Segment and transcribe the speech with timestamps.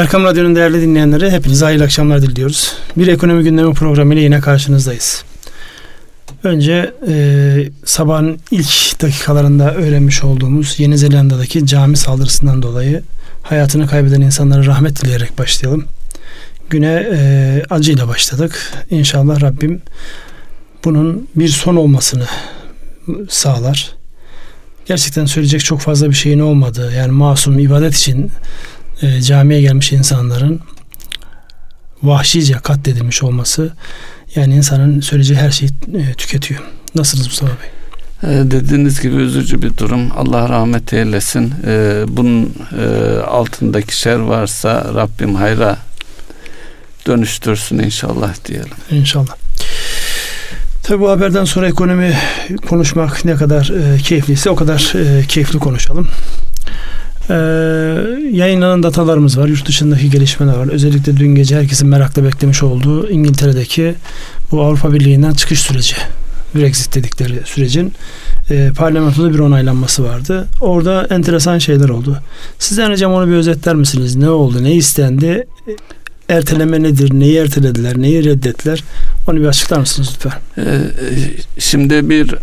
[0.00, 2.74] Erkam Radyo'nun değerli dinleyenleri hepinize hayırlı akşamlar diliyoruz.
[2.96, 5.24] Bir ekonomi gündemi programıyla yine karşınızdayız.
[6.44, 7.14] Önce e,
[7.84, 13.02] sabahın ilk dakikalarında öğrenmiş olduğumuz Yeni Zelanda'daki cami saldırısından dolayı
[13.42, 15.84] hayatını kaybeden insanlara rahmet dileyerek başlayalım.
[16.70, 18.72] Güne e, acıyla başladık.
[18.90, 19.82] İnşallah Rabbim
[20.84, 22.26] bunun bir son olmasını
[23.28, 23.94] sağlar.
[24.86, 28.30] Gerçekten söyleyecek çok fazla bir şeyin olmadığı yani masum ibadet için
[29.02, 30.60] e, camiye gelmiş insanların
[32.02, 33.72] vahşice katledilmiş olması
[34.34, 36.60] yani insanın söyleyeceği her şeyi e, tüketiyor.
[36.94, 37.68] Nasılsınız Mustafa Bey?
[38.22, 40.12] E, dediğiniz gibi üzücü bir durum.
[40.16, 41.54] Allah rahmet eylesin.
[41.66, 42.84] E, bunun e,
[43.20, 45.78] altındaki şer varsa Rabbim hayra
[47.06, 48.70] dönüştürsün inşallah diyelim.
[48.90, 49.36] İnşallah.
[50.82, 52.18] Tabi bu haberden sonra ekonomi
[52.68, 56.08] konuşmak ne kadar e, keyifliyse o kadar e, keyifli konuşalım.
[57.30, 57.34] E,
[58.32, 59.48] yayınlanan datalarımız var.
[59.48, 60.68] Yurt dışındaki gelişmeler var.
[60.68, 63.94] Özellikle dün gece herkesin merakla beklemiş olduğu İngiltere'deki
[64.50, 65.96] bu Avrupa Birliği'nden çıkış süreci.
[66.54, 67.92] Brexit dedikleri sürecin
[68.50, 70.46] e, parlamentoda bir onaylanması vardı.
[70.60, 72.18] Orada enteresan şeyler oldu.
[72.58, 74.16] Sizden ricam onu bir özetler misiniz?
[74.16, 74.64] Ne oldu?
[74.64, 75.46] Ne istendi?
[76.30, 77.10] Erteleme nedir?
[77.12, 77.98] Neyi ertelediler?
[77.98, 78.84] Neyi reddettiler?
[79.28, 80.32] Onu bir açıklar mısınız lütfen?
[80.58, 80.62] Ee,
[81.58, 82.34] şimdi bir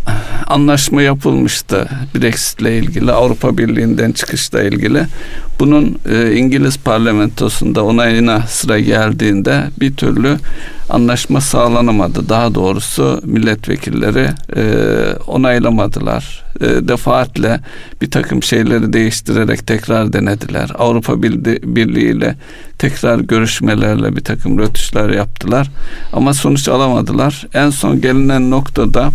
[0.46, 5.02] anlaşma yapılmıştı Brexit ile ilgili, Avrupa Birliği'nden çıkışla ilgili.
[5.60, 10.38] Bunun e, İngiliz parlamentosunda onayına sıra geldiğinde bir türlü
[10.90, 12.28] anlaşma sağlanamadı.
[12.28, 14.62] Daha doğrusu milletvekilleri e,
[15.26, 16.44] onaylamadılar.
[16.60, 17.60] E, defaatle
[18.02, 20.70] bir takım şeyleri değiştirerek tekrar denediler.
[20.78, 22.34] Avrupa Birliği ile
[22.78, 25.70] tekrar görüşmelerle bir takım rötuşlar yaptılar.
[26.12, 27.46] Ama sonuç alamadılar.
[27.54, 29.10] En son gelinen noktada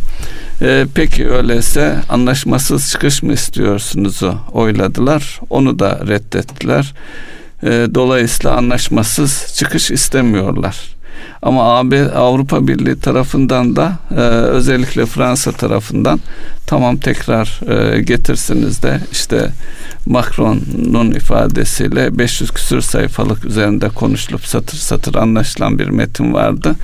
[0.62, 5.40] e, peki öyleyse anlaşmasız çıkış mı istiyorsunuzu oyladılar.
[5.50, 6.94] Onu da reddettiler.
[7.64, 10.94] E, dolayısıyla anlaşmasız çıkış istemiyorlar.
[11.44, 16.20] Ama AB Avrupa Birliği tarafından da e, özellikle Fransa tarafından
[16.68, 19.52] tamam tekrar e, getirsiniz de işte
[20.06, 26.76] Macron'un ifadesiyle 500 küsür sayfalık üzerinde konuşulup satır satır anlaşılan bir metin vardı.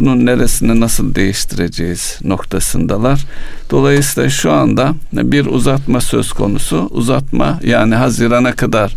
[0.00, 3.24] Bunun neresini nasıl değiştireceğiz noktasındalar.
[3.70, 6.88] Dolayısıyla şu anda bir uzatma söz konusu.
[6.90, 8.96] Uzatma yani Haziran'a kadar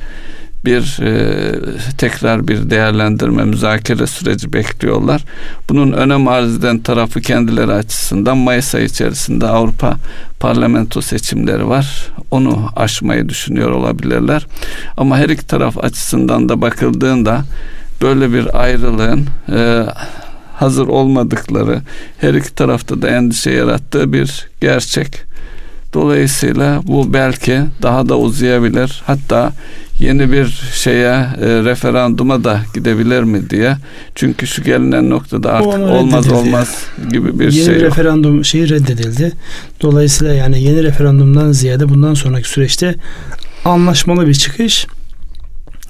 [0.66, 1.52] bir e,
[1.97, 5.25] tekrar bir değerlendirme müzakere süreci bekliyorlar.
[5.70, 9.98] Bunun önem arz eden tarafı kendileri açısından Mayıs ayı içerisinde Avrupa
[10.40, 12.08] parlamento seçimleri var.
[12.31, 14.48] Onu aşmayı düşünüyor olabilirler.
[14.98, 17.44] Ama her iki taraf açısından da bakıldığında
[18.02, 19.86] böyle bir ayrılığın e,
[20.56, 21.81] hazır olmadıkları
[22.18, 25.28] her iki tarafta da endişe yarattığı bir gerçek.
[25.94, 29.01] Dolayısıyla bu belki daha da uzayabilir.
[29.05, 29.53] Hatta
[30.00, 33.77] yeni bir şeye e, referanduma da gidebilir mi diye.
[34.16, 37.73] Çünkü şu gelinen noktada artık olmaz olmaz gibi bir yeni şey.
[37.73, 39.31] Yeni referandum şeyi reddedildi.
[39.81, 42.95] Dolayısıyla yani yeni referandumdan ziyade bundan sonraki süreçte
[43.66, 44.88] anlaşmalı bir çıkış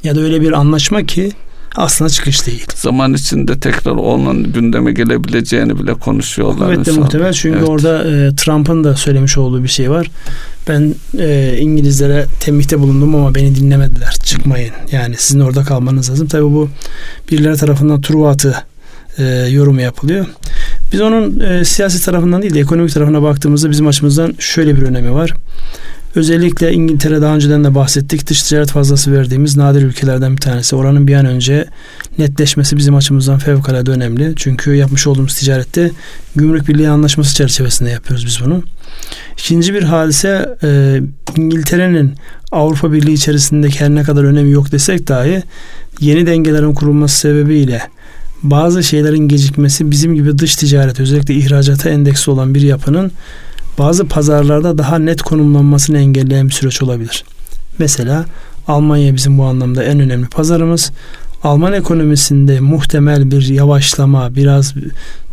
[0.04, 1.32] ya da öyle bir anlaşma ki
[1.76, 2.66] aslında çıkış değil.
[2.76, 6.74] Zaman içinde tekrar onun gündeme gelebileceğini bile konuşuyorlar.
[6.74, 7.70] Evet de muhtemel çünkü evet.
[7.70, 10.12] orada e, Trump'ın da söylemiş olduğu bir şey var.
[10.68, 14.16] Ben e, İngilizlere tembihte bulundum ama beni dinlemediler.
[14.24, 14.74] Çıkmayın.
[14.92, 16.28] Yani sizin orada kalmanız lazım.
[16.28, 16.70] Tabii bu
[17.32, 18.56] birileri tarafından Truvat'ı
[19.18, 20.26] e, yorumu yapılıyor.
[20.94, 25.14] Biz onun e, siyasi tarafından değil de ekonomik tarafına baktığımızda bizim açımızdan şöyle bir önemi
[25.14, 25.34] var.
[26.16, 28.28] Özellikle İngiltere daha önceden de bahsettik.
[28.28, 30.76] Dış ticaret fazlası verdiğimiz nadir ülkelerden bir tanesi.
[30.76, 31.66] Oranın bir an önce
[32.18, 34.34] netleşmesi bizim açımızdan fevkalade önemli.
[34.36, 35.92] Çünkü yapmış olduğumuz ticarette
[36.36, 38.64] gümrük birliği anlaşması çerçevesinde yapıyoruz biz bunu.
[39.38, 41.02] İkinci bir hadise e,
[41.38, 42.14] İngiltere'nin
[42.52, 45.44] Avrupa Birliği içerisindeki her ne kadar önemi yok desek dahi
[46.00, 47.82] yeni dengelerin kurulması sebebiyle
[48.44, 53.12] bazı şeylerin gecikmesi bizim gibi dış ticaret özellikle ihracata endeksi olan bir yapının
[53.80, 57.24] bazı pazarlarda daha net konumlanmasını engelleyen bir süreç olabilir.
[57.80, 58.26] Mesela
[58.70, 60.92] Almanya bizim bu anlamda en önemli pazarımız.
[61.44, 64.74] Alman ekonomisinde muhtemel bir yavaşlama, biraz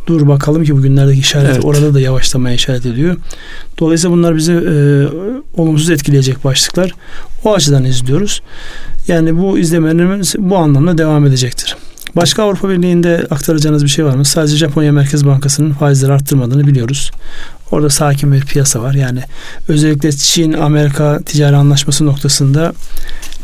[0.06, 1.64] dur bakalım ki bugünlerdeki işaret evet.
[1.64, 3.16] orada da yavaşlamaya işaret ediyor.
[3.78, 4.74] Dolayısıyla bunlar bizi e,
[5.60, 6.94] olumsuz etkileyecek başlıklar.
[7.44, 8.42] O açıdan izliyoruz.
[9.08, 11.76] Yani bu izlemelerimiz bu anlamda devam edecektir.
[12.16, 14.24] Başka Avrupa Birliği'nde aktaracağınız bir şey var mı?
[14.24, 17.10] Sadece Japonya Merkez Bankası'nın faizleri arttırmadığını biliyoruz.
[17.70, 18.94] Orada sakin bir piyasa var.
[18.94, 19.20] Yani
[19.68, 22.72] özellikle Çin Amerika ticari anlaşması noktasında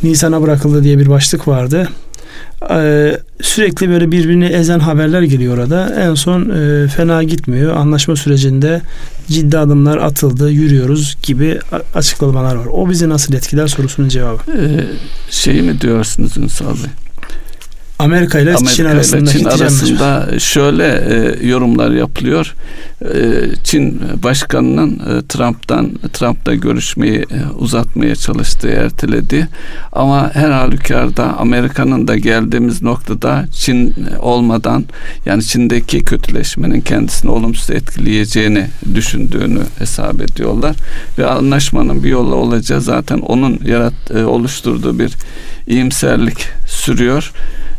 [0.03, 1.88] Nisan'a bırakıldı diye bir başlık vardı.
[2.70, 5.94] Ee, sürekli böyle birbirini ezen haberler geliyor orada.
[6.00, 7.76] En son e, fena gitmiyor.
[7.76, 8.82] Anlaşma sürecinde
[9.29, 11.59] ciddi adımlar atıldı, yürüyoruz gibi
[11.94, 12.67] açıklamalar var.
[12.67, 14.38] O bizi nasıl etkiler sorusunun cevabı.
[14.59, 14.85] Ee,
[15.31, 16.91] şey mi diyorsunuz Ünsal Bey?
[18.02, 22.54] Amerika ile Çin arasında, Çin arasında şöyle e, yorumlar yapılıyor.
[23.02, 23.19] E,
[23.64, 29.49] Çin başkanının e, Trump'tan Trump'la görüşmeyi e, uzatmaya çalıştığı erteledi.
[29.93, 34.84] Ama her halükarda Amerika'nın da geldiğimiz noktada Çin olmadan
[35.26, 40.76] yani Çin'deki kötüleşmenin kendisini olumsuz etkileyeceğini düşündüğünü hesap ediyorlar
[41.19, 45.12] ve anlaşmanın bir yolla olacağı zaten onun yarat e, oluşturduğu bir
[45.67, 47.32] iyimserlik sürüyor.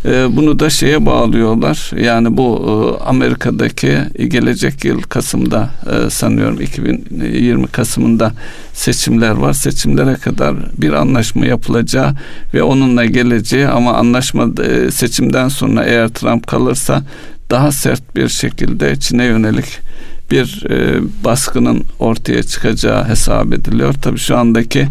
[0.06, 1.92] E, bunu da şeye bağlıyorlar.
[2.02, 2.66] Yani bu
[3.02, 3.98] e, Amerika'daki
[4.28, 8.32] gelecek yıl Kasım'da e, sanıyorum 2020 Kasım'ında
[8.74, 9.54] seçimler var.
[9.54, 12.14] Seçimlere kadar bir anlaşma yapılacağı
[12.54, 17.04] ve onunla geleceği ama anlaşma e, seçimden sonra eğer Trump kalırsa
[17.50, 19.80] daha sert bir şekilde Çin'e yönelik
[20.32, 23.94] bir e, baskının ortaya çıkacağı hesap ediliyor.
[23.94, 24.88] Tabii şu andaki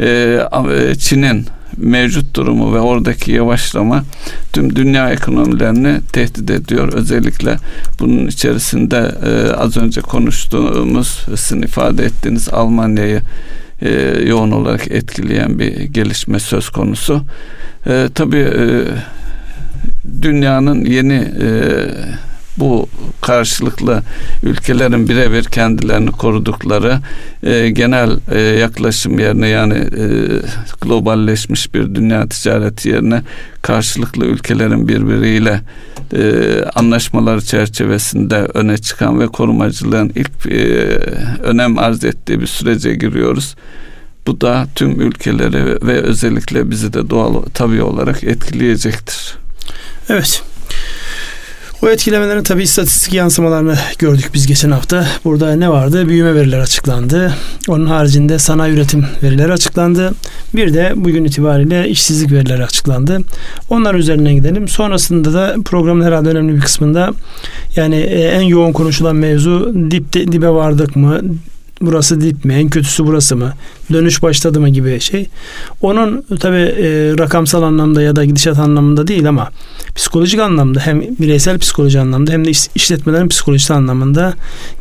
[0.00, 0.40] e,
[0.70, 1.46] e Çin'in
[1.80, 4.04] mevcut durumu ve oradaki yavaşlama
[4.52, 6.92] tüm dünya ekonomilerini tehdit ediyor.
[6.92, 7.56] Özellikle
[8.00, 13.20] bunun içerisinde e, az önce konuştuğumuz, sizin ifade ettiğiniz Almanya'yı
[13.82, 13.90] e,
[14.26, 17.22] yoğun olarak etkileyen bir gelişme söz konusu.
[17.86, 18.66] E, tabii e,
[20.22, 21.48] dünyanın yeni e,
[22.60, 22.88] bu
[23.20, 24.02] karşılıklı
[24.42, 26.98] ülkelerin birebir kendilerini korudukları
[27.42, 30.06] e, genel e, yaklaşım yerine yani e,
[30.80, 33.22] globalleşmiş bir dünya ticareti yerine
[33.62, 35.60] karşılıklı ülkelerin birbiriyle
[36.16, 40.58] e, anlaşmalar çerçevesinde öne çıkan ve korumacılığın ilk e,
[41.42, 43.56] önem arz ettiği bir sürece giriyoruz.
[44.26, 49.34] Bu da tüm ülkeleri ve özellikle bizi de doğal tabii olarak etkileyecektir.
[50.08, 50.42] Evet.
[51.82, 55.06] O etkilemelerin tabii istatistik yansımalarını gördük biz geçen hafta.
[55.24, 56.08] Burada ne vardı?
[56.08, 57.34] Büyüme verileri açıklandı.
[57.68, 60.14] Onun haricinde sanayi üretim verileri açıklandı.
[60.54, 63.18] Bir de bugün itibariyle işsizlik verileri açıklandı.
[63.70, 64.68] Onlar üzerinden gidelim.
[64.68, 67.12] Sonrasında da programın herhalde önemli bir kısmında
[67.76, 71.20] yani e, en yoğun konuşulan mevzu dipte, dibe vardık mı?
[71.80, 73.52] Burası dip mi, en kötüsü burası mı,
[73.92, 75.28] dönüş başladı mı gibi şey.
[75.80, 76.88] Onun tabi e,
[77.18, 79.50] rakamsal anlamda ya da gidişat anlamında değil ama
[79.94, 84.34] psikolojik anlamda hem bireysel psikoloji anlamda hem de işletmelerin psikolojisi anlamında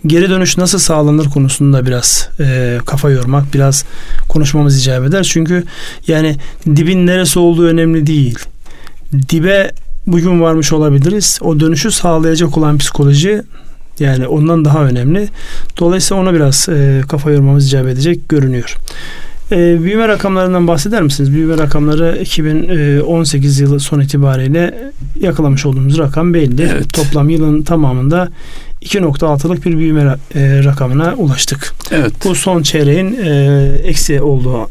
[0.07, 3.85] geri dönüş nasıl sağlanır konusunda biraz e, kafa yormak, biraz
[4.29, 5.23] konuşmamız icap eder.
[5.23, 5.63] Çünkü
[6.07, 6.37] yani
[6.75, 8.39] dibin neresi olduğu önemli değil.
[9.29, 9.71] Dibe
[10.07, 11.39] bugün varmış olabiliriz.
[11.41, 13.43] O dönüşü sağlayacak olan psikoloji
[13.99, 15.29] yani ondan daha önemli.
[15.79, 18.77] Dolayısıyla ona biraz e, kafa yormamız icap edecek görünüyor.
[19.51, 21.33] E, büyüme rakamlarından bahseder misiniz?
[21.33, 26.69] Büyüme rakamları 2018 yılı son itibariyle yakalamış olduğumuz rakam belli.
[26.73, 26.93] Evet.
[26.93, 28.29] Toplam yılın tamamında
[28.81, 31.73] 2.6'lık bir büyüme e, rakamına ulaştık.
[31.91, 32.13] Evet.
[32.25, 34.69] Bu son çeyreğin e, eksi olduğu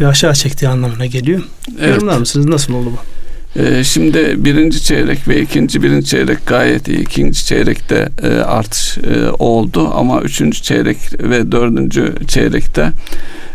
[0.00, 1.40] ve aşağı çektiği anlamına geliyor.
[1.80, 1.94] Evet.
[1.94, 2.46] Yorumlar mısınız?
[2.46, 3.17] Nasıl oldu bu?
[3.56, 7.00] Ee, şimdi birinci çeyrek ve ikinci birinci çeyrek gayet iyi.
[7.00, 12.92] İkinci çeyrekte e, artış e, oldu ama üçüncü çeyrek ve dördüncü çeyrekte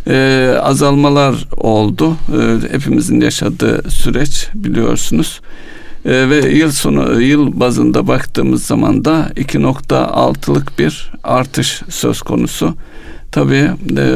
[0.08, 2.18] e, azalmalar oldu.
[2.72, 5.42] hepimizin yaşadığı süreç biliyorsunuz.
[6.06, 12.76] ve yıl sonu yıl bazında baktığımız zaman da 2.6'lık bir artış söz konusu.
[13.32, 13.70] Tabii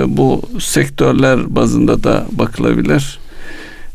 [0.07, 3.19] bu sektörler bazında da bakılabilir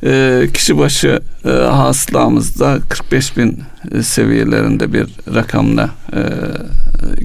[0.04, 3.60] e, kişi başı e, hasılamızda 45 bin
[3.94, 6.20] e, seviyelerinde bir rakamla e,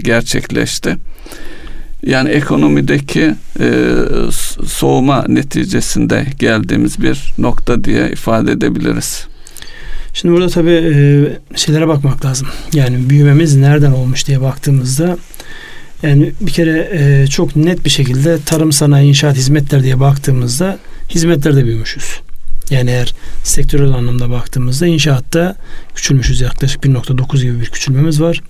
[0.03, 0.97] gerçekleşti.
[2.03, 3.95] Yani ekonomideki e,
[4.65, 9.27] soğuma neticesinde geldiğimiz bir nokta diye ifade edebiliriz.
[10.13, 12.47] Şimdi burada tabii e, şeylere bakmak lazım.
[12.73, 15.17] Yani büyümemiz nereden olmuş diye baktığımızda
[16.03, 20.77] yani bir kere e, çok net bir şekilde tarım sanayi inşaat hizmetler diye baktığımızda
[21.09, 22.19] hizmetlerde büyümüşüz.
[22.69, 25.55] Yani eğer sektörel anlamda baktığımızda inşaatta
[25.95, 28.41] küçülmüşüz yaklaşık 1.9 gibi bir küçülmemiz var.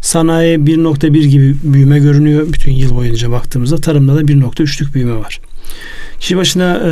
[0.00, 3.76] Sanayi 1.1 gibi büyüme görünüyor bütün yıl boyunca baktığımızda.
[3.76, 5.40] Tarımda da 1.3'lük büyüme var.
[6.20, 6.90] Kişi başına e,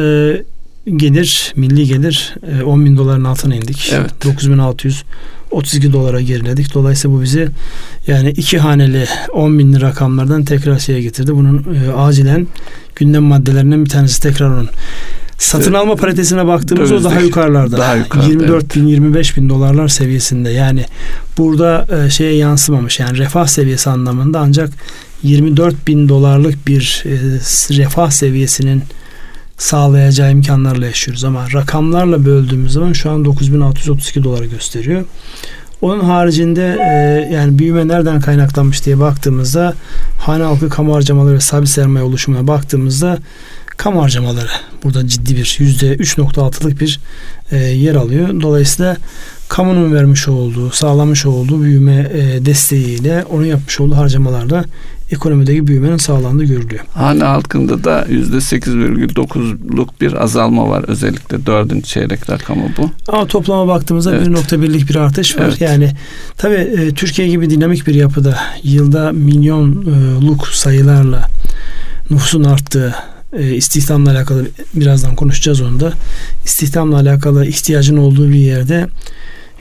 [0.96, 3.90] gelir, milli gelir e, 10 bin doların altına indik.
[3.92, 4.24] Evet.
[4.24, 6.74] 9632 dolara geriledik.
[6.74, 7.48] Dolayısıyla bu bizi
[8.06, 11.34] yani iki haneli 10 binli rakamlardan tekrar şeye getirdi.
[11.34, 12.46] Bunun e, acilen
[12.96, 14.68] gündem maddelerinden bir tanesi tekrar onun
[15.38, 17.78] Satın alma paritesine baktığımızda o daha yukarılarda.
[17.78, 18.76] Daha yukarıda, 24 evet.
[18.76, 20.50] bin 25 bin dolarlar seviyesinde.
[20.50, 20.84] Yani
[21.38, 23.00] burada e, şeye yansımamış.
[23.00, 24.70] Yani refah seviyesi anlamında ancak
[25.22, 27.10] 24 bin dolarlık bir e,
[27.76, 28.82] refah seviyesinin
[29.58, 31.24] sağlayacağı imkanlarla yaşıyoruz.
[31.24, 35.04] Ama rakamlarla böldüğümüz zaman şu an 9632 dolara gösteriyor.
[35.80, 39.74] Onun haricinde e, yani büyüme nereden kaynaklanmış diye baktığımızda
[40.18, 43.18] hane halkı kamu harcamaları ve sabit sermaye oluşumuna baktığımızda
[43.78, 44.48] kamu harcamaları
[44.84, 47.00] burada ciddi bir yüzde 3.6'lık bir
[47.52, 48.40] e, yer alıyor.
[48.40, 48.96] Dolayısıyla
[49.48, 54.64] kamunun vermiş olduğu, sağlamış olduğu büyüme e, desteğiyle onu yapmış olduğu harcamalarla
[55.10, 56.84] ekonomideki büyümenin sağlandığı görülüyor.
[56.94, 60.84] Hane halkında da %8,9'luk bir azalma var.
[60.88, 62.90] Özellikle dördüncü çeyrek rakamı bu.
[63.08, 64.26] Ama toplama baktığımızda Evet.
[64.26, 65.44] 1.1'lik bir artış var.
[65.48, 65.60] Evet.
[65.60, 65.92] Yani
[66.36, 71.28] tabii e, Türkiye gibi dinamik bir yapıda yılda milyonluk sayılarla
[72.10, 72.94] nüfusun arttığı
[73.32, 75.92] e, istihdamla alakalı birazdan konuşacağız onu da.
[76.44, 78.88] İstihdamla alakalı ihtiyacın olduğu bir yerde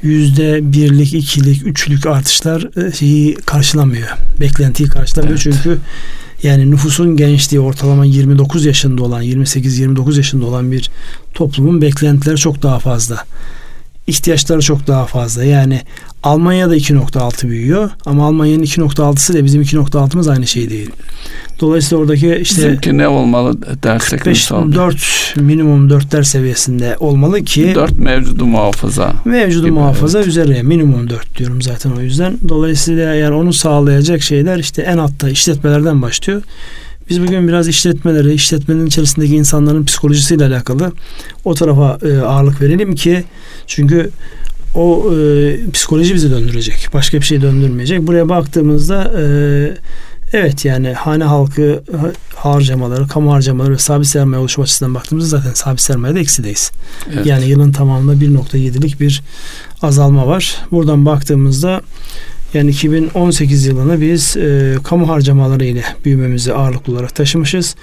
[0.01, 4.07] yüzde birlik, ikilik, üçlük artışlar e, şeyi karşılamıyor.
[4.39, 5.41] Beklentiyi karşılamıyor.
[5.43, 5.43] Evet.
[5.43, 5.79] Çünkü
[6.43, 10.89] yani nüfusun gençliği ortalama 29 yaşında olan, 28-29 yaşında olan bir
[11.33, 13.23] toplumun beklentileri çok daha fazla.
[14.07, 15.43] İhtiyaçları çok daha fazla.
[15.43, 15.81] Yani
[16.23, 20.89] Almanya'da 2.6 büyüyor ama Almanya'nın 2.6'sı ile bizim 2.6'mız aynı şey değil.
[21.59, 24.75] Dolayısıyla oradaki işte Bizimki ne olmalı dersek 5 nasıl oldu?
[24.75, 29.13] 4 minimum 4'ler seviyesinde olmalı ki 4 mevcudu muhafaza.
[29.25, 32.37] Mevcudu gibi, muhafaza üzerine minimum 4 diyorum zaten o yüzden.
[32.49, 36.41] Dolayısıyla yani onu sağlayacak şeyler işte en altta işletmelerden başlıyor.
[37.09, 40.91] Biz bugün biraz işletmeleri, işletmenin içerisindeki insanların psikolojisiyle alakalı
[41.45, 43.23] o tarafa e, ağırlık verelim ki
[43.67, 44.09] çünkü
[44.75, 46.89] o e, psikoloji bizi döndürecek.
[46.93, 48.07] Başka bir şey döndürmeyecek.
[48.07, 49.23] Buraya baktığımızda e,
[50.33, 55.53] evet yani hane halkı ha- harcamaları, kamu harcamaları ve sabit sermaye oluşum açısından baktığımızda zaten
[55.53, 56.71] sabit sermayede eksideyiz.
[57.13, 57.25] Evet.
[57.25, 59.21] Yani yılın tamamında 1.7'lik bir
[59.81, 60.55] azalma var.
[60.71, 61.81] Buradan baktığımızda
[62.53, 67.75] yani 2018 yılını biz e, kamu harcamaları ile büyümemizi ağırlıklı olarak taşımışız.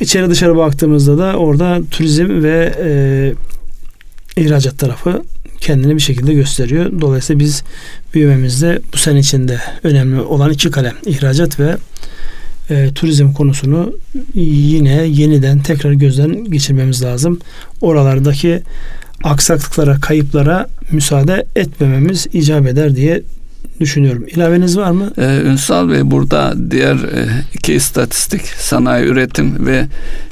[0.00, 5.22] İçeri dışarı baktığımızda da orada turizm ve e, ihracat tarafı
[5.60, 7.00] kendini bir şekilde gösteriyor.
[7.00, 7.62] Dolayısıyla biz
[8.14, 11.76] büyümemizde bu sene içinde önemli olan iki kalem ihracat ve
[12.70, 13.92] e, turizm konusunu
[14.34, 17.38] yine yeniden tekrar gözden geçirmemiz lazım.
[17.80, 18.62] Oralardaki
[19.24, 23.22] aksaklıklara, kayıplara müsaade etmememiz icap eder diye
[23.80, 24.24] düşünüyorum.
[24.28, 25.10] İlaveniz var mı?
[25.18, 29.86] Ee, Ünsal Bey burada diğer e, iki istatistik sanayi üretim ve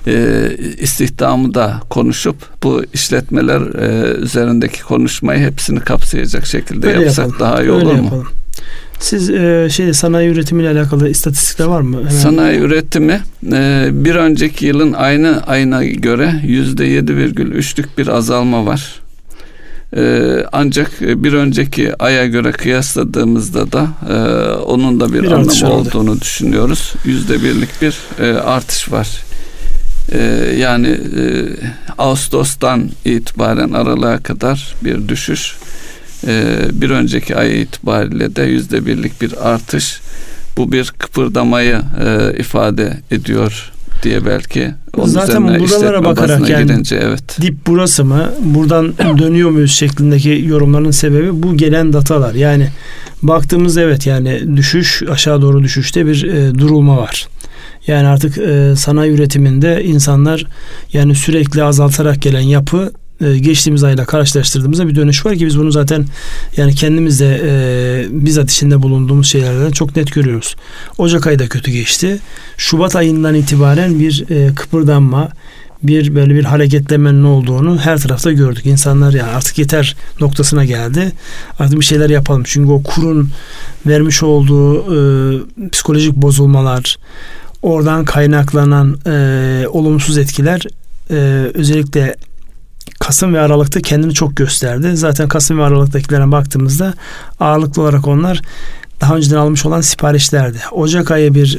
[0.06, 0.48] e,
[0.80, 7.40] istihdamı da konuşup bu işletmeler e, üzerindeki konuşmayı hepsini kapsayacak şekilde Öyle yapsak yapalım.
[7.40, 8.04] daha iyi Öyle olur mu?
[8.04, 8.26] yapalım.
[9.00, 11.96] Siz e, şey sanayi üretimiyle alakalı istatistikler var mı?
[11.98, 13.20] Hemen- Sanayi üretimi
[13.52, 18.94] e, bir önceki yılın aynı ayına göre yüzde 7,3'lük bir azalma var.
[19.96, 24.14] E, ancak bir önceki aya göre kıyasladığımızda da e,
[24.54, 25.88] onun da bir, Bir anlamı oldu.
[25.88, 26.92] olduğunu düşünüyoruz.
[27.04, 29.08] Yüzde birlik bir e, artış var.
[30.12, 30.18] E,
[30.58, 30.98] yani
[31.98, 35.56] Ağustos'tan itibaren aralığa kadar bir düşüş.
[36.72, 40.00] Bir önceki ay itibariyle de yüzde birlik bir artış.
[40.56, 41.80] Bu bir kıpırdamayı
[42.38, 43.72] ifade ediyor
[44.02, 44.74] diye belki.
[44.96, 47.38] Onun Zaten buralara işletme bakarak yani evet.
[47.40, 48.30] dip burası mı?
[48.40, 52.34] Buradan dönüyor muyuz şeklindeki yorumların sebebi bu gelen datalar.
[52.34, 52.68] Yani
[53.22, 57.28] baktığımız evet yani düşüş aşağı doğru düşüşte bir e, durulma var.
[57.86, 60.46] Yani artık e, sanayi üretiminde insanlar
[60.92, 66.06] yani sürekli azaltarak gelen yapı geçtiğimiz ayla karşılaştırdığımızda bir dönüş var ki biz bunu zaten
[66.56, 70.56] yani kendimiz de e, bizzat içinde bulunduğumuz şeylerden çok net görüyoruz.
[70.98, 72.18] Ocak ayı da kötü geçti.
[72.56, 75.28] Şubat ayından itibaren bir e, kıpırdanma,
[75.82, 78.66] bir böyle bir hareketlemenin olduğunu her tarafta gördük.
[78.66, 81.12] İnsanlar yani artık yeter noktasına geldi.
[81.58, 82.42] Artık bir şeyler yapalım.
[82.46, 83.30] Çünkü o kurun
[83.86, 86.96] vermiş olduğu e, psikolojik bozulmalar,
[87.62, 90.62] oradan kaynaklanan e, olumsuz etkiler
[91.10, 91.14] e,
[91.54, 92.16] özellikle
[93.00, 94.96] Kasım ve Aralık'ta kendini çok gösterdi.
[94.96, 96.94] Zaten Kasım ve Aralık'takilere baktığımızda
[97.40, 98.42] ağırlıklı olarak onlar
[99.00, 100.58] daha önceden almış olan siparişlerdi.
[100.72, 101.58] Ocak ayı bir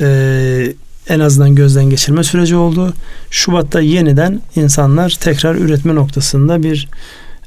[0.00, 0.72] e,
[1.08, 2.94] en azından gözden geçirme süreci oldu.
[3.30, 6.88] Şubat'ta yeniden insanlar tekrar üretme noktasında bir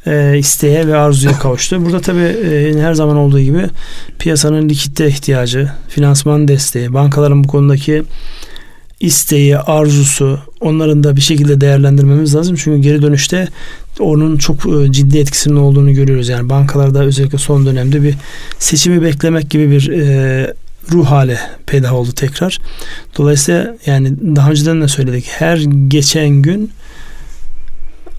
[0.05, 1.85] e, isteğe ve arzuya kavuştu.
[1.85, 3.67] Burada tabii e, her zaman olduğu gibi
[4.19, 8.03] piyasanın likitte ihtiyacı, finansman desteği, bankaların bu konudaki
[9.01, 12.55] isteği, arzusu onların da bir şekilde değerlendirmemiz lazım.
[12.55, 13.47] Çünkü geri dönüşte
[13.99, 16.29] onun çok e, ciddi etkisinin olduğunu görüyoruz.
[16.29, 18.15] Yani bankalarda özellikle son dönemde bir
[18.59, 20.53] seçimi beklemek gibi bir e,
[20.91, 22.59] ruh hale peydah oldu tekrar.
[23.17, 25.25] Dolayısıyla yani daha önceden de söyledik.
[25.29, 26.71] Her geçen gün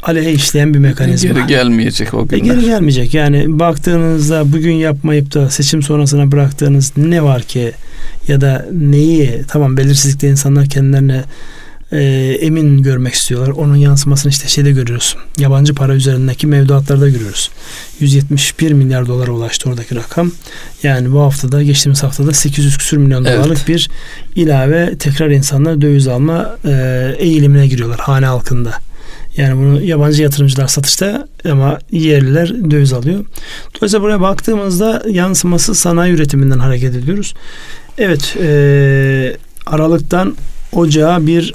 [0.03, 1.31] aleyhe işleyen bir mekanizma.
[1.33, 2.55] Geri gelmeyecek o E günler.
[2.55, 3.15] geri gelmeyecek.
[3.15, 7.73] Yani baktığınızda bugün yapmayıp da seçim sonrasına bıraktığınız ne var ki
[8.29, 11.25] ya da neyi tamam belirsizlikte insanlar kendilerine
[11.93, 12.03] e,
[12.41, 13.49] emin görmek istiyorlar.
[13.53, 15.17] Onun yansımasını işte şeyde görüyoruz.
[15.39, 17.51] Yabancı para üzerindeki mevduatlarda görüyoruz.
[18.01, 20.33] 171 milyar dolara ulaştı oradaki rakam.
[20.83, 23.39] Yani bu haftada geçtiğimiz haftada 800 küsür milyon Evet.
[23.39, 23.91] dolarlık bir
[24.37, 28.73] ilave tekrar insanlar döviz alma e, eğilimine giriyorlar hane halkında.
[29.37, 33.25] Yani bunu yabancı yatırımcılar satışta ama yerliler döviz alıyor.
[33.75, 37.35] Dolayısıyla buraya baktığımızda yansıması sanayi üretiminden hareket ediyoruz.
[37.99, 39.37] Evet e,
[39.67, 40.37] Aralık'tan
[40.73, 41.55] Ocağa bir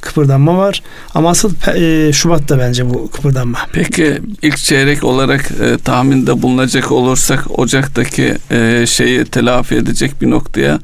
[0.00, 0.82] kıpırdanma var.
[1.14, 3.58] Ama asıl e, Şubat'ta bence bu kıpırdanma.
[3.72, 10.78] Peki ilk çeyrek olarak e, tahminde bulunacak olursak Ocak'taki e, şeyi telafi edecek bir noktaya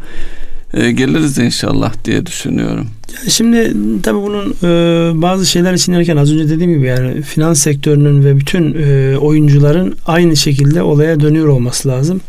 [0.74, 2.86] e, geliriz inşallah diye düşünüyorum.
[3.18, 7.60] Yani şimdi tabii bunun e, bazı şeyler için erken az önce dediğim gibi yani finans
[7.60, 12.20] sektörünün ve bütün e, oyuncuların aynı şekilde olaya dönüyor olması lazım.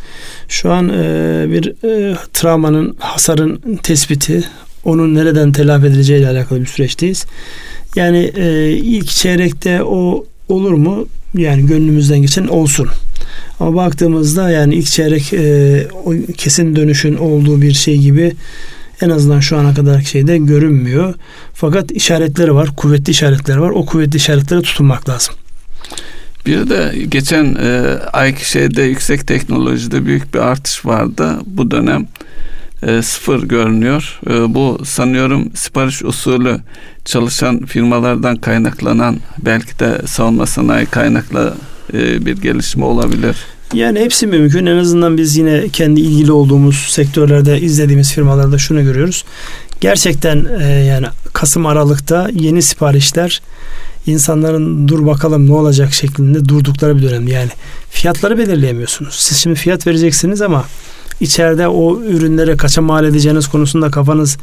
[0.47, 4.43] Şu an e, bir e, travmanın, hasarın tespiti,
[4.83, 7.25] onun nereden telafi edileceği ile alakalı bir süreçteyiz.
[7.95, 11.05] Yani e, ilk çeyrekte o olur mu?
[11.37, 12.87] Yani gönlümüzden geçen olsun.
[13.59, 18.33] Ama baktığımızda yani ilk çeyrek e, o kesin dönüşün olduğu bir şey gibi
[19.01, 21.13] en azından şu ana kadar şeyde görünmüyor.
[21.53, 23.69] Fakat işaretleri var, kuvvetli işaretleri var.
[23.69, 25.35] O kuvvetli işaretlere tutunmak lazım.
[26.45, 31.39] Bir de geçen e, ayki şeyde yüksek teknolojide büyük bir artış vardı.
[31.45, 32.07] Bu dönem
[32.83, 34.19] e, sıfır görünüyor.
[34.29, 36.59] E, bu sanıyorum sipariş usulü
[37.05, 41.53] çalışan firmalardan kaynaklanan belki de savunma sanayi kaynaklı
[41.93, 43.35] e, bir gelişme olabilir.
[43.73, 44.65] Yani hepsi mümkün.
[44.65, 49.23] En azından biz yine kendi ilgili olduğumuz sektörlerde izlediğimiz firmalarda şunu görüyoruz.
[49.81, 53.41] Gerçekten e, yani Kasım Aralık'ta yeni siparişler
[54.07, 57.27] insanların dur bakalım ne olacak şeklinde durdukları bir dönem.
[57.27, 57.49] Yani
[57.89, 59.15] fiyatları belirleyemiyorsunuz.
[59.15, 60.65] Siz şimdi fiyat vereceksiniz ama
[61.21, 64.37] içeride o ürünlere kaça mal edeceğiniz konusunda kafanız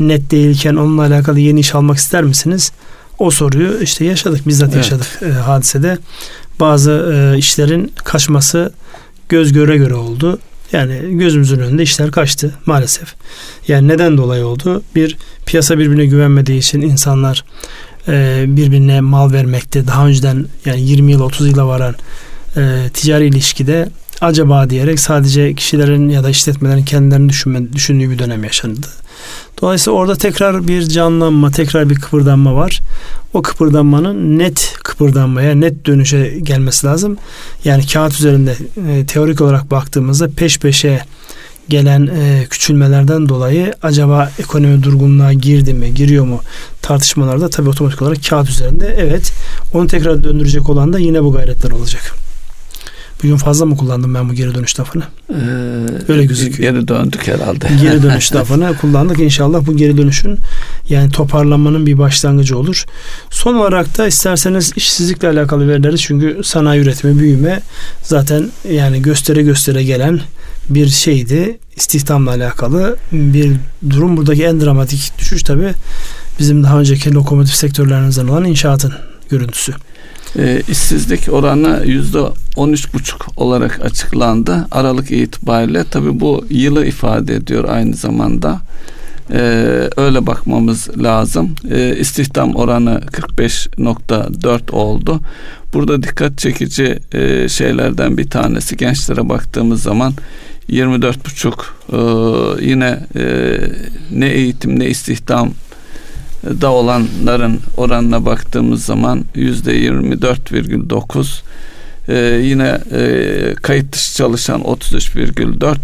[0.00, 2.72] net değilken onunla alakalı yeni iş almak ister misiniz?
[3.18, 4.76] O soruyu işte yaşadık, bizzat evet.
[4.76, 5.98] yaşadık e, hadisede.
[6.60, 8.72] Bazı e, işlerin kaçması
[9.28, 10.38] göz göre göre oldu.
[10.72, 13.14] Yani gözümüzün önünde işler kaçtı maalesef.
[13.68, 14.82] Yani neden dolayı oldu?
[14.94, 17.44] Bir piyasa birbirine güvenmediği için insanlar
[18.08, 21.94] e, birbirine mal vermekte daha önceden yani 20 yıl 30 yıla varan
[22.56, 23.88] e, ticari ilişkide
[24.20, 28.86] acaba diyerek sadece kişilerin ya da işletmelerin kendilerini düşünme, düşündüğü bir dönem yaşandı.
[29.62, 32.80] Dolayısıyla orada tekrar bir canlanma, tekrar bir kıpırdanma var.
[33.34, 37.16] O kıpırdanmanın net kıpırdanmaya, net dönüşe gelmesi lazım.
[37.64, 38.56] Yani kağıt üzerinde
[38.88, 41.00] e, teorik olarak baktığımızda peş peşe
[41.68, 46.40] gelen e, küçülmelerden dolayı acaba ekonomi durgunluğa girdi mi, giriyor mu
[46.82, 49.32] tartışmalarda tabii otomatik olarak kağıt üzerinde evet
[49.74, 52.19] onu tekrar döndürecek olan da yine bu gayretler olacak.
[53.22, 55.02] Bugün fazla mı kullandım ben bu geri dönüş lafını?
[55.30, 55.34] Ee,
[56.08, 56.72] Öyle gözüküyor.
[56.72, 57.68] Geri döndük herhalde.
[57.82, 59.18] Geri dönüş lafını kullandık.
[59.20, 60.38] İnşallah bu geri dönüşün
[60.88, 62.84] yani toparlanmanın bir başlangıcı olur.
[63.30, 67.60] Son olarak da isterseniz işsizlikle alakalı verileri çünkü sanayi üretimi, büyüme
[68.02, 70.20] zaten yani göstere göstere gelen
[70.70, 71.58] bir şeydi.
[71.76, 73.52] İstihdamla alakalı bir
[73.90, 74.16] durum.
[74.16, 75.72] Buradaki en dramatik düşüş tabi
[76.38, 78.92] bizim daha önceki lokomotif sektörlerimizden olan inşaatın
[79.30, 79.72] görüntüsü
[80.38, 82.18] e, işsizlik oranı yüzde
[82.60, 84.66] on üç buçuk olarak açıklandı.
[84.70, 88.60] Aralık itibariyle tabi bu yılı ifade ediyor aynı zamanda.
[89.32, 91.54] Ee, öyle bakmamız lazım.
[91.70, 95.20] Ee, istihdam oranı 45.4 oldu.
[95.74, 100.12] Burada dikkat çekici e, şeylerden bir tanesi gençlere baktığımız zaman
[100.68, 103.56] 24.5 e, yine e,
[104.10, 105.50] ne eğitim ne istihdam
[106.44, 111.42] da olanların oranına baktığımız zaman yüzde 24,9
[112.10, 115.76] ee, yine e, kayıt dışı çalışan 33,4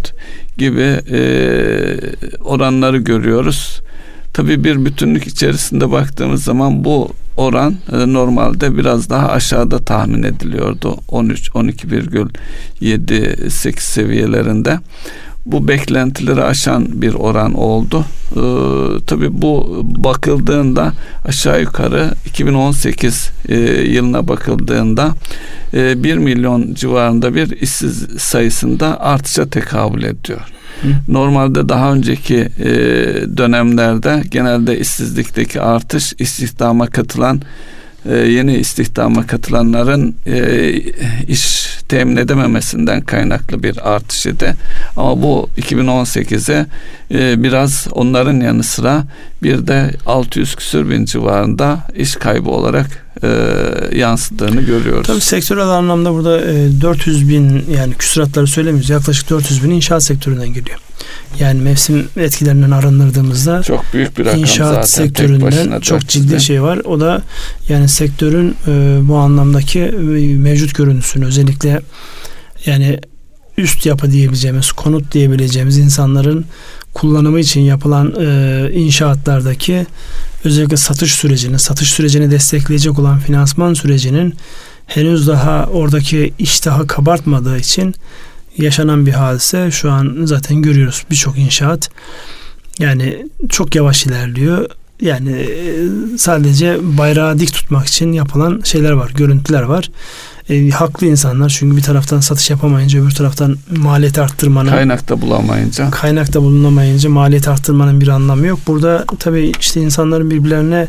[0.57, 1.19] gibi e,
[2.41, 3.81] oranları görüyoruz.
[4.33, 10.97] Tabii bir bütünlük içerisinde baktığımız zaman bu oran e, normalde biraz daha aşağıda tahmin ediliyordu.
[11.09, 14.79] 13 12,7 8 seviyelerinde
[15.47, 18.05] bu beklentileri aşan bir oran oldu.
[18.33, 18.41] Ee,
[19.07, 20.93] tabii bu bakıldığında
[21.25, 25.15] aşağı yukarı 2018 e, yılına bakıldığında
[25.75, 30.41] e, 1 milyon civarında bir işsiz sayısında artışa tekabül ediyor.
[30.83, 30.89] Hı.
[31.09, 32.69] Normalde daha önceki e,
[33.37, 37.41] dönemlerde genelde işsizlikteki artış istihdama katılan
[38.09, 40.73] e, yeni istihdama katılanların e,
[41.29, 44.55] iş temin edememesinden kaynaklı bir artış idi.
[44.97, 46.67] Ama bu 2018'e
[47.11, 49.05] e, biraz onların yanı sıra
[49.43, 53.29] bir de 600 küsür bin civarında iş kaybı olarak e,
[53.99, 55.07] yansıdığını görüyoruz.
[55.07, 58.91] Tabii sektörel anlamda burada e, 400 bin yani küsuratları söylemiyoruz.
[58.91, 60.79] Yaklaşık 400 bin inşaat sektöründen geliyor.
[61.41, 66.79] Yani mevsim etkilerinden arındırdığımızda çok büyük bir rakam inşaat zaten sektöründen çok ciddi şey var.
[66.79, 67.23] O da
[67.69, 71.81] yani sektörün e, bu anlamdaki e, mevcut görüntüsünü özellikle
[72.67, 73.01] yani
[73.59, 76.45] üst yapı diyebileceğimiz, konut diyebileceğimiz insanların
[76.95, 79.87] kullanımı için yapılan e, inşaatlardaki
[80.45, 84.35] özellikle satış sürecini, satış sürecini destekleyecek olan finansman sürecinin
[84.87, 87.95] henüz daha oradaki iştahı kabartmadığı için
[88.59, 89.71] yaşanan bir hadise.
[89.71, 91.91] Şu an zaten görüyoruz birçok inşaat
[92.79, 94.67] yani çok yavaş ilerliyor.
[95.01, 95.89] Yani e,
[96.19, 99.91] sadece bayrağı dik tutmak için yapılan şeyler var, görüntüler var.
[100.51, 106.43] E, haklı insanlar çünkü bir taraftan satış yapamayınca öbür taraftan maliyeti arttırmanın kaynakta bulamayınca kaynakta
[106.43, 108.59] bulunamayınca maliyeti arttırmanın bir anlamı yok.
[108.67, 110.89] Burada tabii işte insanların birbirlerine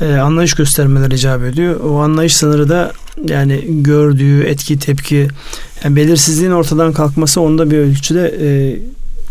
[0.00, 1.80] e, anlayış göstermeleri icap ediyor.
[1.80, 2.92] O anlayış sınırı da
[3.28, 5.28] yani gördüğü etki tepki
[5.84, 8.78] yani belirsizliğin ortadan kalkması onda bir ölçüde e,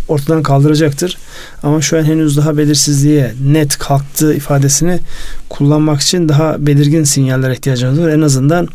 [0.08, 1.18] ortadan kaldıracaktır.
[1.64, 5.00] Ama şu an henüz daha belirsizliğe net kalktığı ifadesini
[5.50, 8.10] kullanmak için daha belirgin sinyaller ihtiyacımız var.
[8.10, 8.68] En azından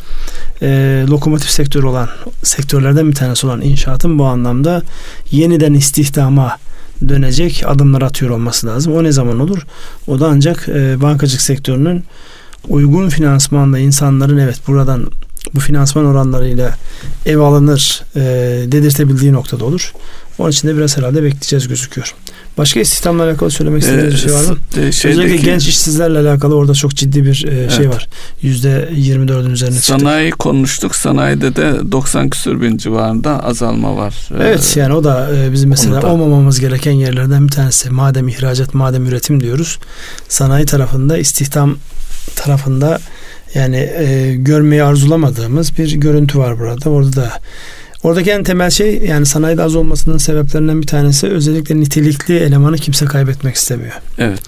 [0.63, 2.09] e, lokomotif sektörü olan
[2.43, 4.83] sektörlerden bir tanesi olan inşaatın bu anlamda
[5.31, 6.57] yeniden istihdama
[7.09, 8.93] dönecek adımlar atıyor olması lazım.
[8.93, 9.67] O ne zaman olur?
[10.07, 12.05] O da ancak e, bankacılık sektörünün
[12.69, 15.07] uygun finansmanla insanların evet buradan
[15.55, 16.77] bu finansman oranlarıyla
[17.27, 18.21] ev alınır e,
[18.73, 19.93] dedirtebildiği noktada olur.
[20.39, 22.15] Onun için de biraz herhalde bekleyeceğiz gözüküyor.
[22.59, 24.57] Başka istihdamla alakalı söylemek istediğiniz ee, bir şey var mı?
[24.77, 27.73] E, şeydeki, Özellikle genç işsizlerle alakalı orada çok ciddi bir e, evet.
[27.73, 28.09] şey var.
[28.43, 29.93] Yüzde 24'ün üzerine çıktı.
[29.93, 30.97] Sanayi konuştuk.
[30.97, 34.29] Sanayide de 90 küsür bin civarında azalma var.
[34.31, 36.07] E, evet yani o da e, bizim mesela da...
[36.07, 37.91] olmamamız gereken yerlerden bir tanesi.
[37.91, 39.79] Madem ihracat, madem üretim diyoruz.
[40.29, 41.77] Sanayi tarafında istihdam
[42.37, 43.01] tarafında
[43.55, 46.91] yani e, görmeyi arzulamadığımız bir görüntü var burada.
[46.91, 47.33] Orada da
[48.03, 53.05] Oradaki en temel şey yani sanayide az olmasının sebeplerinden bir tanesi özellikle nitelikli elemanı kimse
[53.05, 53.93] kaybetmek istemiyor.
[54.19, 54.41] Evet.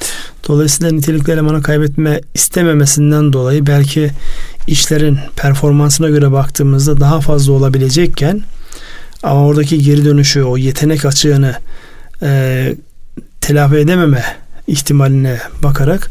[0.48, 4.10] Dolayısıyla nitelikli elemanı kaybetme istememesinden dolayı belki
[4.66, 8.42] işlerin performansına göre baktığımızda daha fazla olabilecekken
[9.22, 11.54] ama oradaki geri dönüşü, o yetenek açığını
[12.22, 12.74] e,
[13.40, 14.24] telafi edememe
[14.66, 16.10] ihtimaline bakarak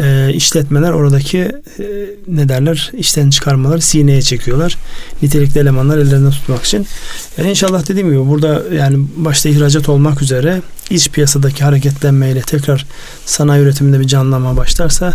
[0.00, 1.84] e, işletmeler oradaki e,
[2.28, 4.78] ne derler işten çıkarmaları sineye çekiyorlar.
[5.22, 6.86] Nitelikli elemanlar ellerinde tutmak için.
[7.38, 12.86] Yani inşallah dediğim gibi burada yani başta ihracat olmak üzere iç piyasadaki hareketlenmeyle tekrar
[13.26, 15.14] sanayi üretiminde bir canlanma başlarsa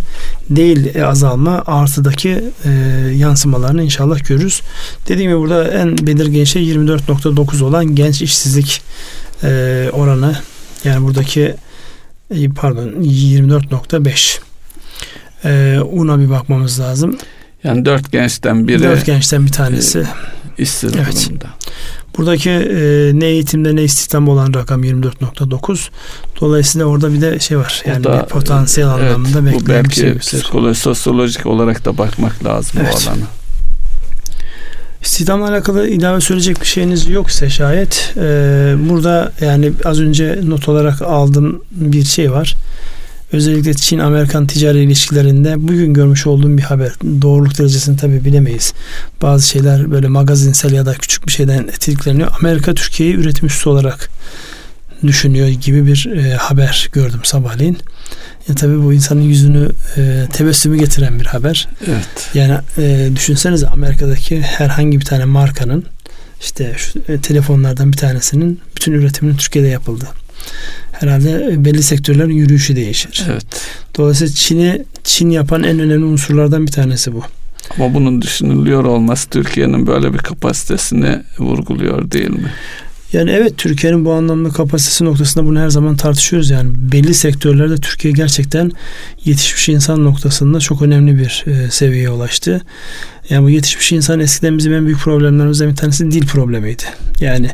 [0.49, 2.69] değil e, azalma artıdaki e,
[3.15, 4.61] yansımalarını inşallah görürüz.
[5.07, 8.81] Dediğim gibi burada en belirgin şey 24.9 olan genç işsizlik
[9.43, 10.35] e, oranı.
[10.83, 11.55] Yani buradaki
[12.31, 14.48] e, pardon 24.5
[15.45, 17.17] e, una bir bakmamız lazım.
[17.63, 18.83] Yani dört gençten biri.
[18.83, 19.99] Dört gençten bir tanesi.
[19.99, 20.03] E,
[20.57, 21.27] işsiz evet.
[21.27, 21.45] durumda.
[22.17, 25.89] Buradaki e, ne eğitimde ne istihdam olan rakam 24.9.
[26.41, 27.83] Dolayısıyla orada bir de şey var.
[27.85, 30.43] Yani da, bir potansiyel evet, anlamında bekleyen bu belki bir şey gösterir.
[30.43, 32.93] psikoloji, sosyolojik olarak da bakmak lazım evet.
[33.07, 33.25] bu alana.
[35.01, 38.21] İstihdamla alakalı ilave söyleyecek bir şeyiniz yoksa şayet e,
[38.89, 42.55] burada yani az önce not olarak aldığım bir şey var
[43.31, 46.91] özellikle Çin-Amerikan ticari ilişkilerinde bugün görmüş olduğum bir haber.
[47.21, 48.73] Doğruluk derecesini tabi bilemeyiz.
[49.21, 52.31] Bazı şeyler böyle magazinsel ya da küçük bir şeyden etkikleniyor.
[52.39, 54.09] Amerika Türkiye'yi üretim üssü olarak
[55.03, 57.77] düşünüyor gibi bir e, haber gördüm sabahleyin.
[58.47, 61.67] Ya tabii bu insanın yüzünü e, tebessümü getiren bir haber.
[61.87, 62.29] Evet.
[62.33, 65.85] Yani e, düşünsenize Amerika'daki herhangi bir tane markanın
[66.41, 70.05] işte şu e, telefonlardan bir tanesinin bütün üretiminin Türkiye'de yapıldı
[70.99, 73.25] herhalde belli sektörlerin yürüyüşü değişir.
[73.31, 73.45] Evet.
[73.97, 77.21] Dolayısıyla Çin'i Çin yapan en önemli unsurlardan bir tanesi bu.
[77.77, 82.51] Ama bunun düşünülüyor olması Türkiye'nin böyle bir kapasitesini vurguluyor değil mi?
[83.13, 86.49] Yani evet Türkiye'nin bu anlamda kapasitesi noktasında bunu her zaman tartışıyoruz.
[86.49, 88.71] Yani belli sektörlerde Türkiye gerçekten
[89.25, 92.61] yetişmiş insan noktasında çok önemli bir e, seviyeye ulaştı.
[93.29, 96.83] Yani bu yetişmiş insan eskiden bizim en büyük problemlerimizden bir tanesi dil problemiydi.
[97.19, 97.49] Yani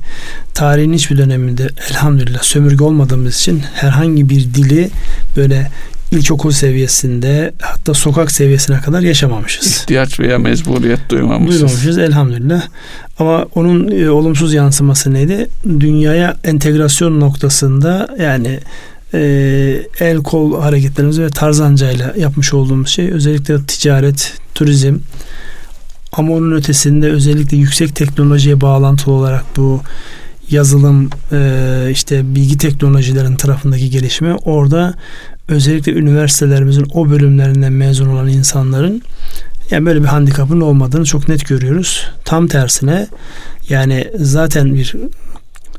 [0.54, 4.90] tarihin hiçbir döneminde elhamdülillah sömürge olmadığımız için herhangi bir dili
[5.38, 5.72] böyle
[6.16, 9.68] ilkokul seviyesinde hatta sokak seviyesine kadar yaşamamışız.
[9.68, 11.62] İhtiyaç veya mecburiyet duymamışız.
[11.62, 12.64] Duymamışız elhamdülillah.
[13.20, 15.48] Ama onun e, olumsuz yansıması neydi?
[15.80, 18.60] Dünyaya entegrasyon noktasında yani
[19.14, 19.20] e,
[20.00, 24.98] el kol hareketlerimiz ve tarzancayla yapmış olduğumuz şey özellikle ticaret, turizm
[26.12, 29.82] ama onun ötesinde özellikle yüksek teknolojiye bağlantılı olarak bu
[30.50, 34.94] yazılım e, işte bilgi teknolojilerin tarafındaki gelişme orada
[35.48, 39.02] özellikle üniversitelerimizin o bölümlerinden mezun olan insanların
[39.72, 42.08] yani böyle bir handikapın olmadığını çok net görüyoruz.
[42.26, 43.08] Tam tersine
[43.70, 44.96] yani zaten bir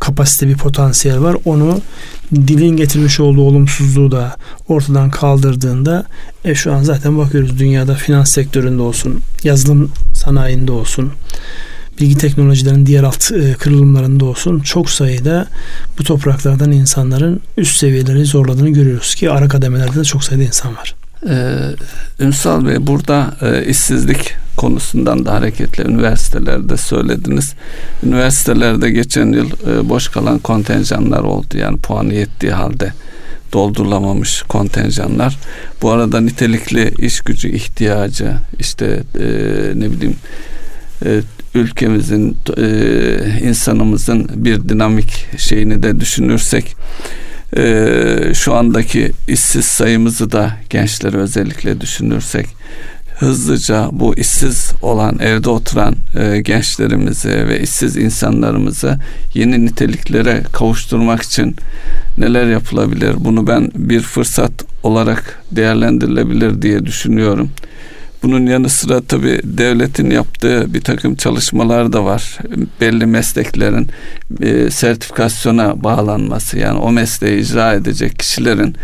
[0.01, 1.37] kapasite bir potansiyel var.
[1.45, 1.81] Onu
[2.35, 4.37] dilin getirmiş olduğu olumsuzluğu da
[4.69, 6.05] ortadan kaldırdığında
[6.45, 11.13] e şu an zaten bakıyoruz dünyada finans sektöründe olsun, yazılım sanayinde olsun,
[12.01, 15.47] bilgi teknolojilerin diğer alt e, kırılımlarında olsun çok sayıda
[15.99, 20.95] bu topraklardan insanların üst seviyeleri zorladığını görüyoruz ki ara kademelerde de çok sayıda insan var.
[21.29, 21.75] Ee,
[22.21, 27.55] Ünsal Bey burada e, işsizlik konusundan da hareketle üniversitelerde söylediniz.
[28.03, 31.59] Üniversitelerde geçen yıl e, boş kalan kontenjanlar oldu.
[31.59, 32.93] Yani puanı yettiği halde
[33.53, 35.39] doldurulamamış kontenjanlar.
[35.83, 39.25] Bu arada nitelikli iş gücü ihtiyacı işte e,
[39.75, 40.17] ne bileyim
[41.05, 41.21] e,
[41.57, 46.77] ülkemizin e, insanımızın bir dinamik şeyini de düşünürsek
[47.57, 52.47] e, şu andaki işsiz sayımızı da gençleri özellikle düşünürsek
[53.19, 58.99] hızlıca bu işsiz olan evde oturan e, gençlerimizi ve işsiz insanlarımızı
[59.35, 61.57] yeni niteliklere kavuşturmak için
[62.19, 63.15] neler yapılabilir?
[63.19, 67.51] Bunu ben bir fırsat olarak değerlendirilebilir diye düşünüyorum.
[68.27, 72.39] Bunun yanı sıra tabi devletin yaptığı bir takım çalışmalar da var.
[72.81, 73.89] Belli mesleklerin
[74.43, 78.75] e, sertifikasyona bağlanması yani o mesleği icra edecek kişilerin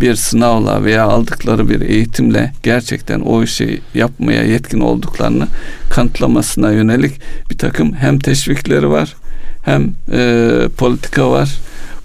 [0.00, 5.46] bir sınavla veya aldıkları bir eğitimle gerçekten o işi yapmaya yetkin olduklarını
[5.90, 7.12] kanıtlamasına yönelik
[7.50, 9.16] bir takım hem teşvikleri var
[9.62, 11.50] hem e, politika var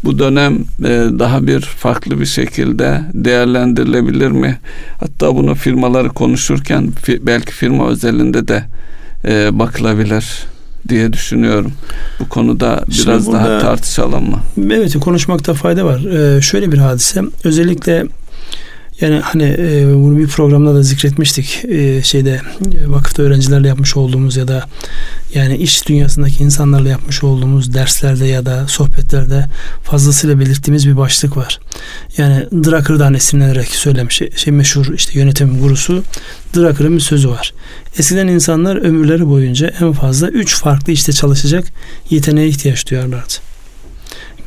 [0.05, 0.89] bu dönem e,
[1.19, 4.59] daha bir farklı bir şekilde değerlendirilebilir mi?
[4.99, 6.89] Hatta bunu firmaları konuşurken
[7.21, 8.63] belki firma özelinde de
[9.27, 10.25] e, bakılabilir
[10.89, 11.71] diye düşünüyorum.
[12.19, 14.39] Bu konuda biraz burada, daha tartışalım mı?
[14.71, 15.99] Evet konuşmakta fayda var.
[15.99, 18.05] Ee, şöyle bir hadise özellikle
[19.01, 21.65] yani hani e, bunu bir programda da zikretmiştik.
[21.65, 22.41] E, şeyde
[22.73, 24.65] e, vakıfta öğrencilerle yapmış olduğumuz ya da
[25.33, 29.45] yani iş dünyasındaki insanlarla yapmış olduğumuz derslerde ya da sohbetlerde
[29.83, 31.59] fazlasıyla belirttiğimiz bir başlık var.
[32.17, 36.03] Yani Drucker'dan esinlenerek söylemiş şey meşhur işte yönetim gurusu
[36.55, 37.53] Drucker'ın bir sözü var.
[37.99, 41.65] Eskiden insanlar ömürleri boyunca en fazla üç farklı işte çalışacak
[42.09, 43.44] yeteneğe ihtiyaç duyarlardı.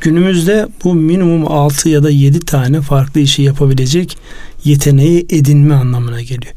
[0.00, 4.18] Günümüzde bu minimum 6 ya da 7 tane farklı işi yapabilecek
[4.64, 6.54] yeteneği edinme anlamına geliyor.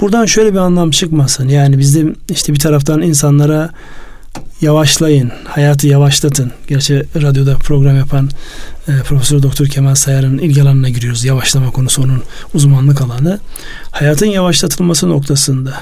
[0.00, 1.48] Buradan şöyle bir anlam çıkmasın.
[1.48, 3.70] Yani bizde işte bir taraftan insanlara
[4.60, 6.52] yavaşlayın, hayatı yavaşlatın.
[6.68, 8.30] Gerçi radyoda program yapan
[8.88, 11.24] e, Profesör Doktor Kemal Sayar'ın ilgi alanına giriyoruz.
[11.24, 12.22] Yavaşlama konusu onun
[12.54, 13.38] uzmanlık alanı.
[13.90, 15.74] Hayatın yavaşlatılması noktasında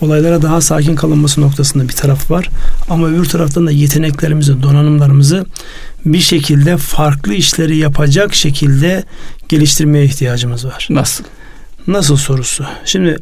[0.00, 2.48] olaylara daha sakin kalınması noktasında bir taraf var.
[2.90, 5.46] Ama öbür taraftan da yeteneklerimizi, donanımlarımızı
[6.04, 9.04] bir şekilde farklı işleri yapacak şekilde
[9.48, 10.88] geliştirmeye ihtiyacımız var.
[10.90, 11.24] Nasıl?
[11.86, 12.64] Nasıl sorusu.
[12.84, 13.16] Şimdi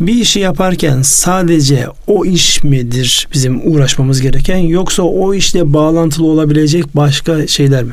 [0.00, 6.96] bir işi yaparken sadece o iş midir bizim uğraşmamız gereken yoksa o işle bağlantılı olabilecek
[6.96, 7.92] başka şeyler mi?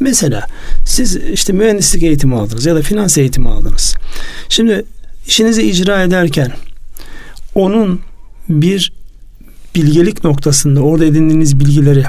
[0.00, 0.46] Mesela
[0.86, 3.94] siz işte mühendislik eğitimi aldınız ya da finans eğitimi aldınız.
[4.48, 4.84] Şimdi
[5.26, 6.52] işinizi icra ederken
[7.58, 8.00] onun
[8.48, 8.92] bir
[9.74, 12.04] bilgelik noktasında orada edindiğiniz bilgileri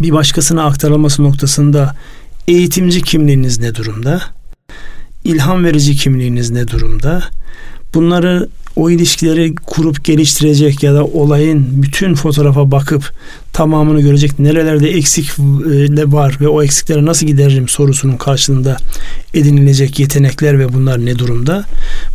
[0.00, 1.96] bir başkasına aktarılması noktasında
[2.48, 4.22] eğitimci kimliğiniz ne durumda?
[5.24, 7.22] İlham verici kimliğiniz ne durumda?
[7.94, 13.12] Bunları o ilişkileri kurup geliştirecek ya da olayın bütün fotoğrafa bakıp
[13.52, 18.76] tamamını görecek nerelerde eksik e, var ve o eksikleri nasıl gideririm sorusunun karşılığında
[19.34, 21.64] edinilecek yetenekler ve bunlar ne durumda?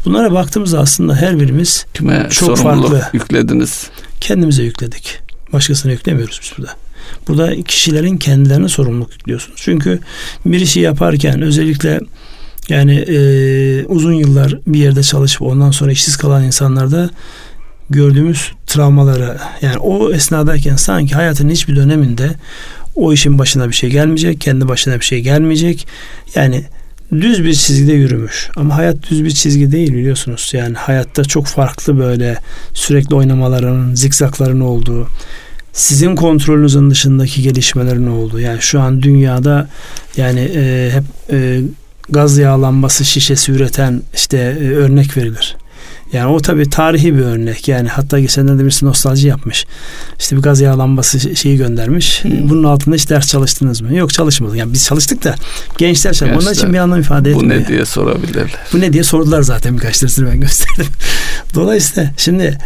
[0.05, 3.01] Bunlara baktığımızda aslında her birimiz Kime çok farklı.
[3.13, 3.87] yüklediniz?
[4.21, 5.19] Kendimize yükledik.
[5.53, 6.73] Başkasına yüklemiyoruz biz burada.
[7.27, 9.59] Burada kişilerin kendilerine sorumluluk yüklüyorsunuz.
[9.63, 9.99] Çünkü
[10.45, 11.99] bir işi yaparken özellikle
[12.69, 17.09] yani e, uzun yıllar bir yerde çalışıp ondan sonra işsiz kalan insanlarda
[17.89, 22.35] gördüğümüz travmalara yani o esnadayken sanki hayatın hiçbir döneminde
[22.95, 25.87] o işin başına bir şey gelmeyecek, kendi başına bir şey gelmeyecek.
[26.35, 26.63] Yani
[27.11, 28.49] düz bir çizgide yürümüş.
[28.55, 30.51] Ama hayat düz bir çizgi değil biliyorsunuz.
[30.53, 32.37] Yani hayatta çok farklı böyle
[32.73, 35.07] sürekli oynamaların, zikzakların olduğu,
[35.73, 38.39] sizin kontrolünüzün dışındaki gelişmelerin olduğu.
[38.39, 39.69] Yani şu an dünyada
[40.17, 41.61] yani e, hep e,
[42.09, 45.57] gaz yağlanması şişesi üreten işte e, örnek verilir.
[46.13, 47.67] Yani o tabi tarihi bir örnek.
[47.67, 49.65] Yani hatta geçenlerde birisi nostalji yapmış.
[50.19, 52.23] İşte bir gaz yağlanması şeyi göndermiş.
[52.23, 52.49] Hmm.
[52.49, 53.95] Bunun altında hiç ders çalıştınız mı?
[53.95, 54.57] Yok çalışmadık.
[54.57, 55.35] Yani biz çalıştık da
[55.77, 56.45] gençler çalışmadı.
[56.45, 57.59] Onun için bir anlam ifade etmiyor.
[57.59, 58.55] Bu ne diye sorabilirler.
[58.73, 60.85] Bu ne diye sordular zaten birkaç tanesini ben gösterdim.
[61.55, 62.57] Dolayısıyla şimdi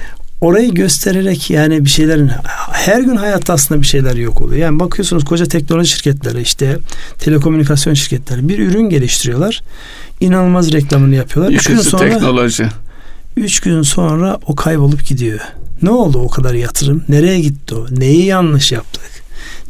[0.41, 2.32] orayı göstererek yani bir şeylerin
[2.71, 4.62] her gün hayatta aslında bir şeyler yok oluyor.
[4.62, 6.77] Yani bakıyorsunuz koca teknoloji şirketleri işte
[7.19, 9.62] telekomünikasyon şirketleri bir ürün geliştiriyorlar.
[10.19, 11.54] İnanılmaz reklamını yapıyorlar.
[11.54, 12.67] Üç gün sonra teknoloji.
[13.38, 15.39] Üç gün sonra o kaybolup gidiyor.
[15.82, 17.04] Ne oldu o kadar yatırım?
[17.10, 17.86] Nereye gitti o?
[17.91, 19.01] Neyi yanlış yaptık?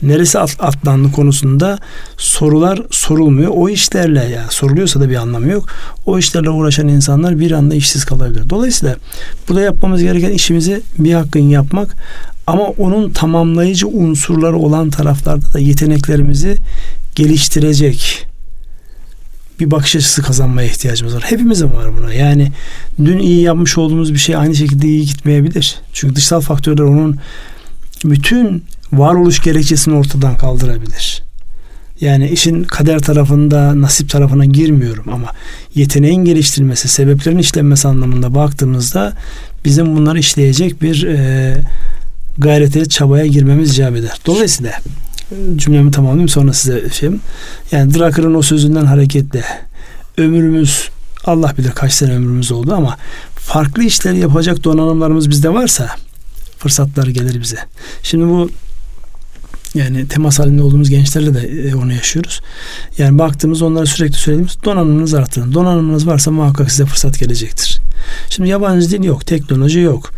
[0.02, 1.80] Neresi atlandı konusunda
[2.18, 3.52] sorular sorulmuyor.
[3.56, 5.70] O işlerle ya soruluyorsa da bir anlamı yok.
[6.06, 8.50] O işlerle uğraşan insanlar bir anda işsiz kalabilir.
[8.50, 8.96] Dolayısıyla
[9.50, 11.96] burada yapmamız gereken işimizi bir hakkın yapmak
[12.48, 16.58] ama onun tamamlayıcı unsurları olan taraflarda da yeteneklerimizi
[17.16, 18.28] geliştirecek
[19.62, 21.24] bir bakış açısı kazanmaya ihtiyacımız var.
[21.26, 22.14] Hepimizin var buna.
[22.14, 22.52] Yani
[23.06, 25.76] dün iyi yapmış olduğumuz bir şey aynı şekilde iyi gitmeyebilir.
[25.94, 27.18] Çünkü dışsal faktörler onun
[28.06, 31.24] bütün varoluş gerekçesini ortadan kaldırabilir.
[32.02, 35.28] Yani işin kader tarafında, nasip tarafına girmiyorum ama
[35.76, 39.14] yeteneğin geliştirilmesi, sebeplerin işlenmesi anlamında baktığımızda
[39.66, 41.64] bizim bunları işleyecek bir e,
[42.38, 44.20] gayrete, çabaya girmemiz icap eder.
[44.26, 44.72] Dolayısıyla
[45.56, 47.22] cümlemi tamamlayayım sonra size şeyim.
[47.72, 49.44] Yani Drucker'ın o sözünden hareketle
[50.18, 50.90] ömrümüz
[51.26, 52.98] Allah bilir kaç sene ömrümüz oldu ama
[53.36, 55.90] farklı işleri yapacak donanımlarımız bizde varsa
[56.58, 57.58] fırsatlar gelir bize.
[58.04, 58.50] Şimdi bu
[59.76, 62.42] yani temas halinde olduğumuz gençlerle de e, onu yaşıyoruz.
[62.98, 65.54] Yani baktığımız onlara sürekli söylediğimiz donanımınız arttırın.
[65.54, 67.82] Donanımınız varsa muhakkak size fırsat gelecektir.
[68.30, 70.12] Şimdi yabancı dil yok, teknoloji yok.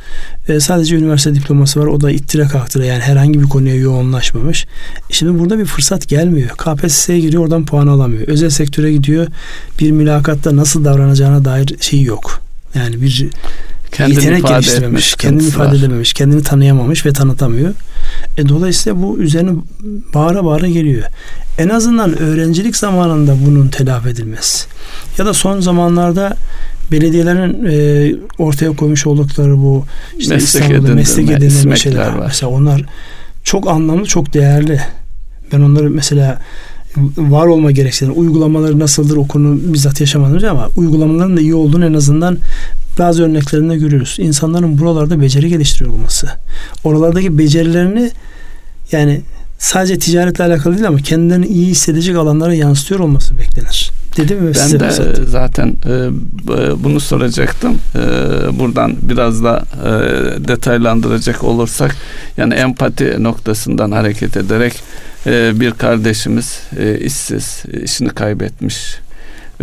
[0.47, 1.85] E, sadece üniversite diploması var.
[1.85, 4.65] O da ittire kaktıra yani herhangi bir konuya yoğunlaşmamış.
[5.09, 6.49] E, şimdi burada bir fırsat gelmiyor.
[6.49, 8.27] KPSS'ye giriyor oradan puan alamıyor.
[8.27, 9.27] Özel sektöre gidiyor.
[9.79, 12.41] Bir mülakatta nasıl davranacağına dair şey yok.
[12.75, 13.29] Yani bir
[13.91, 17.73] kendini yetenek ifade geliştirememiş, kendini ifade edememiş, kendini tanıyamamış ve tanıtamıyor.
[18.37, 19.51] E, dolayısıyla bu üzerine
[20.13, 21.03] bağıra bağıra geliyor.
[21.57, 24.67] En azından öğrencilik zamanında bunun telafi edilmesi.
[25.17, 26.37] Ya da son zamanlarda
[26.91, 29.85] belediyelerin e, ortaya koymuş oldukları bu
[30.17, 32.25] işte meslek İstanbul'da meslek edindirme şeyler var.
[32.25, 32.85] Mesela onlar
[33.43, 34.81] çok anlamlı, çok değerli.
[35.53, 36.41] Ben onları mesela
[37.17, 41.93] var olma gerekçeleri, uygulamaları nasıldır o konu bizzat yaşamadım ama uygulamaların da iyi olduğunu en
[41.93, 42.37] azından
[42.99, 44.15] bazı örneklerinde görüyoruz.
[44.19, 46.27] İnsanların buralarda beceri geliştiriyor olması.
[46.83, 48.11] Oralardaki becerilerini
[48.91, 49.21] yani
[49.59, 53.92] sadece ticaretle alakalı değil ama kendilerini iyi hissedecek alanlara yansıtıyor olması beklenir.
[54.17, 56.09] Dedim mi ben de zaten, zaten e,
[56.83, 57.77] bunu soracaktım.
[57.95, 57.99] E,
[58.59, 59.89] buradan biraz da e,
[60.47, 61.95] detaylandıracak olursak
[62.37, 64.73] yani empati noktasından hareket ederek
[65.25, 68.99] e, bir kardeşimiz e, işsiz, işini kaybetmiş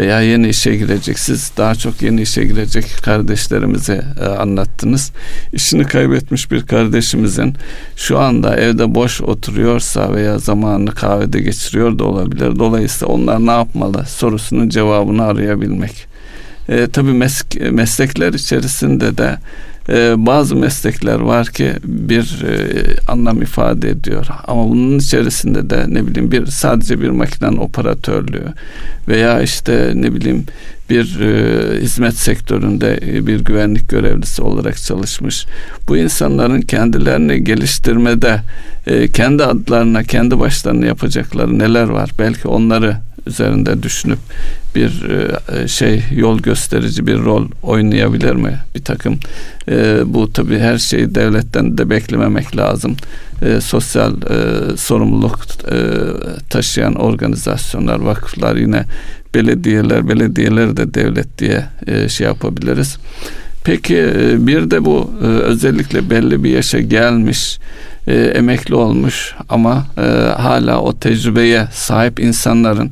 [0.00, 1.18] veya yeni işe girecek.
[1.18, 5.12] Siz daha çok yeni işe girecek kardeşlerimize e, anlattınız.
[5.52, 7.54] İşini kaybetmiş bir kardeşimizin
[7.96, 12.58] şu anda evde boş oturuyorsa veya zamanını kahvede geçiriyor da olabilir.
[12.58, 16.06] Dolayısıyla onlar ne yapmalı sorusunun cevabını arayabilmek.
[16.68, 19.38] E, tabii meslek, meslekler içerisinde de
[19.90, 22.70] e, bazı meslekler var ki bir e,
[23.08, 24.26] anlam ifade ediyor.
[24.46, 28.44] Ama bunun içerisinde de ne bileyim bir sadece bir makinenin operatörlüğü
[29.08, 30.44] veya işte ne bileyim
[30.90, 35.46] bir e, hizmet sektöründe bir güvenlik görevlisi olarak çalışmış.
[35.88, 38.40] Bu insanların kendilerini geliştirmede
[38.86, 42.10] e, kendi adlarına, kendi başlarına yapacakları neler var?
[42.18, 42.96] Belki onları
[43.26, 44.18] üzerinde düşünüp
[44.74, 49.18] bir e, şey yol gösterici bir rol oynayabilir mi bir takım?
[49.68, 52.96] E, bu tabi her şeyi devletten de beklememek lazım.
[53.42, 55.38] E, sosyal e, sorumluluk
[55.72, 55.76] e,
[56.50, 58.84] taşıyan organizasyonlar vakıflar yine
[59.34, 62.98] belediyeler belediyeler de devlet diye e, şey yapabiliriz.
[63.64, 67.58] Peki e, bir de bu e, özellikle belli bir yaşa gelmiş
[68.10, 70.02] e, emekli olmuş ama e,
[70.36, 72.90] hala o tecrübeye sahip insanların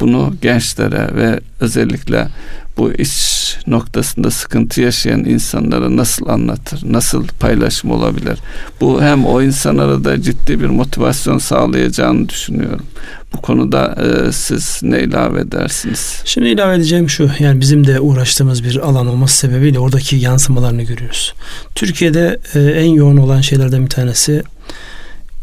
[0.00, 2.28] bunu gençlere ve özellikle
[2.76, 6.92] bu iş noktasında sıkıntı yaşayan insanlara nasıl anlatır?
[6.92, 8.38] Nasıl paylaşım olabilir?
[8.80, 12.86] Bu hem o insanlara da ciddi bir motivasyon sağlayacağını düşünüyorum.
[13.34, 16.22] Bu konuda e, siz ne ilave edersiniz?
[16.24, 17.30] Şimdi ilave edeceğim şu.
[17.38, 21.34] Yani bizim de uğraştığımız bir alan olması sebebiyle oradaki yansımalarını görüyoruz.
[21.74, 24.42] Türkiye'de e, en yoğun olan şeylerden bir tanesi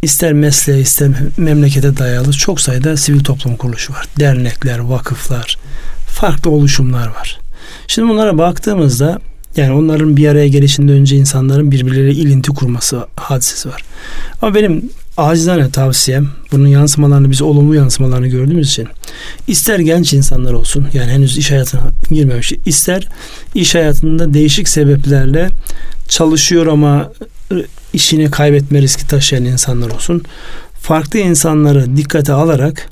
[0.02, 4.06] ister mesleğe ister memlekete dayalı çok sayıda sivil toplum kuruluşu var.
[4.20, 5.58] Dernekler, vakıflar,
[6.08, 7.40] farklı oluşumlar var.
[7.88, 9.20] Şimdi bunlara baktığımızda
[9.56, 13.84] yani onların bir araya gelişinde önce insanların birbirleriyle ilinti kurması hadisesi var.
[14.42, 18.88] Ama benim acizane tavsiyem bunun yansımalarını biz olumlu yansımalarını gördüğümüz için
[19.48, 23.08] ister genç insanlar olsun yani henüz iş hayatına girmemiş ister
[23.56, 25.50] iş hayatında değişik sebeplerle
[26.08, 27.12] çalışıyor ama
[27.94, 30.24] işini kaybetme riski taşıyan insanlar olsun.
[30.82, 32.90] Farklı insanları dikkate alarak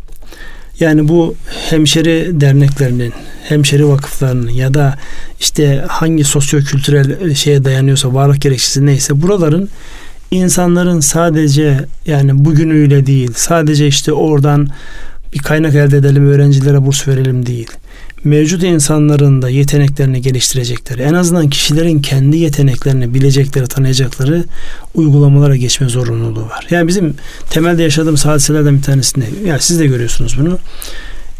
[0.79, 1.35] yani bu
[1.69, 4.97] hemşeri derneklerinin, hemşeri vakıflarının ya da
[5.39, 9.69] işte hangi sosyo-kültürel şeye dayanıyorsa, varlık gerekçesi neyse buraların
[10.31, 14.67] insanların sadece yani bugünüyle değil, sadece işte oradan
[15.33, 17.67] bir kaynak elde edelim, öğrencilere burs verelim değil
[18.25, 24.43] mevcut insanların da yeteneklerini geliştirecekleri, en azından kişilerin kendi yeteneklerini bilecekleri, tanıyacakları
[24.93, 26.67] uygulamalara geçme zorunluluğu var.
[26.69, 27.13] Yani bizim
[27.49, 30.59] temelde yaşadığımız hadiselerden bir tanesinde, yani siz de görüyorsunuz bunu.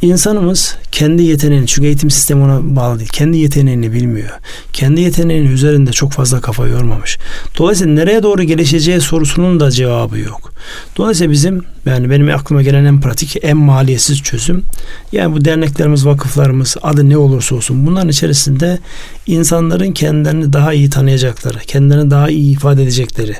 [0.06, 3.10] İnsanımız kendi yeteneğini, çünkü eğitim sistemi ona bağlı değil.
[3.14, 4.30] Kendi yeteneğini bilmiyor.
[4.74, 7.18] Kendi yeteneğinin üzerinde çok fazla kafa yormamış.
[7.58, 10.54] Dolayısıyla nereye doğru gelişeceği sorusunun da cevabı yok.
[10.98, 14.64] Dolayısıyla bizim yani benim aklıma gelen en pratik, en maliyetsiz çözüm
[15.12, 18.80] yani bu derneklerimiz, vakıflarımız adı ne olursa olsun bunların içerisinde
[19.28, 23.36] insanların kendilerini daha iyi tanıyacakları, kendilerini daha iyi ifade edecekleri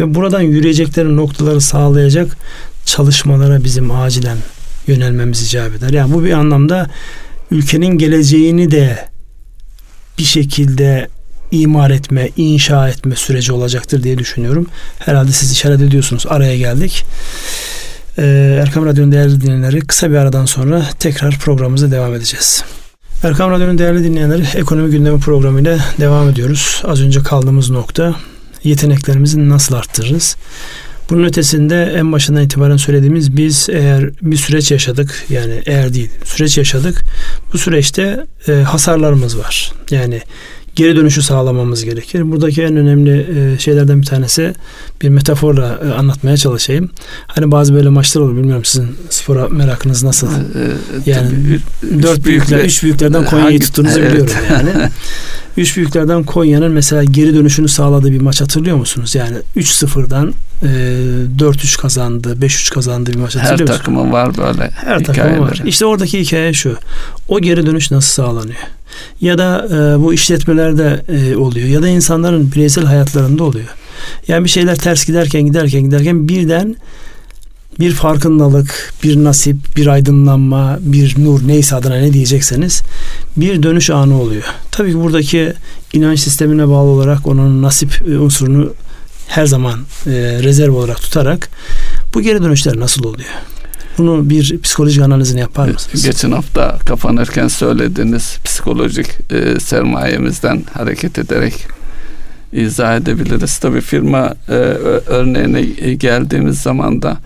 [0.00, 2.36] ve buradan yürüyecekleri noktaları sağlayacak
[2.86, 4.38] çalışmalara bizim acilen
[4.86, 5.90] yönelmemiz icap eder.
[5.90, 6.90] Yani bu bir anlamda
[7.50, 9.08] ülkenin geleceğini de
[10.18, 11.08] bir şekilde
[11.50, 14.66] imar etme, inşa etme süreci olacaktır diye düşünüyorum.
[14.98, 16.26] Herhalde siz işaret ediyorsunuz.
[16.28, 17.04] Araya geldik.
[18.18, 22.64] Ee, Erkam Radyo'nun değerli dinleyenleri kısa bir aradan sonra tekrar programımıza devam edeceğiz.
[23.22, 26.82] Erkam Radyo'nun değerli dinleyenleri ekonomi gündemi programıyla devam ediyoruz.
[26.84, 28.14] Az önce kaldığımız nokta
[28.64, 30.36] yeteneklerimizi nasıl arttırırız?
[31.12, 36.58] Bunun ötesinde en başından itibaren söylediğimiz biz eğer bir süreç yaşadık yani eğer değil süreç
[36.58, 37.04] yaşadık
[37.52, 39.72] bu süreçte e, hasarlarımız var.
[39.90, 40.20] Yani
[40.76, 42.32] geri dönüşü sağlamamız gerekir.
[42.32, 44.54] Buradaki en önemli e, şeylerden bir tanesi
[45.02, 46.90] bir metaforla e, anlatmaya çalışayım.
[47.26, 50.26] Hani bazı böyle maçlar olur bilmiyorum sizin spora merakınız nasıl?
[50.26, 50.30] Ee,
[51.06, 54.10] yani tabii, dört üç büyükler, üç büyüklerden Konya'yı tuttuğunuzu evet.
[54.10, 54.70] biliyorum yani.
[55.56, 59.14] üç büyüklerden Konya'nın mesela geri dönüşünü sağladığı bir maç hatırlıyor musunuz?
[59.14, 60.66] Yani 3-0'dan e,
[61.38, 63.70] 4-3 kazandı, 5-3 kazandı bir maç hatırlıyor musunuz?
[63.70, 65.62] Her takımın var böyle Her takımın var.
[65.66, 66.76] İşte oradaki hikaye şu.
[67.28, 68.60] O geri dönüş nasıl sağlanıyor?
[69.20, 73.68] Ya da e, bu işletmelerde e, oluyor ya da insanların bireysel hayatlarında oluyor.
[74.28, 76.76] Yani bir şeyler ters giderken giderken giderken birden
[77.80, 82.82] bir farkındalık, bir nasip, bir aydınlanma, bir nur neyse adına ne diyecekseniz
[83.36, 84.44] bir dönüş anı oluyor.
[84.70, 85.52] Tabii ki buradaki
[85.92, 88.74] inanç sistemine bağlı olarak onun nasip e, unsurunu
[89.28, 90.10] her zaman e,
[90.42, 91.48] rezerv olarak tutarak
[92.14, 93.30] bu geri dönüşler nasıl oluyor?
[93.98, 96.04] Bunu bir psikolojik analizini yapar mısınız?
[96.04, 101.54] Geçen hafta kapanırken söylediğiniz psikolojik e, sermayemizden hareket ederek
[102.52, 103.58] izah edebiliriz.
[103.58, 104.52] Tabii firma e,
[105.06, 105.62] örneğine
[105.94, 107.16] geldiğimiz zaman da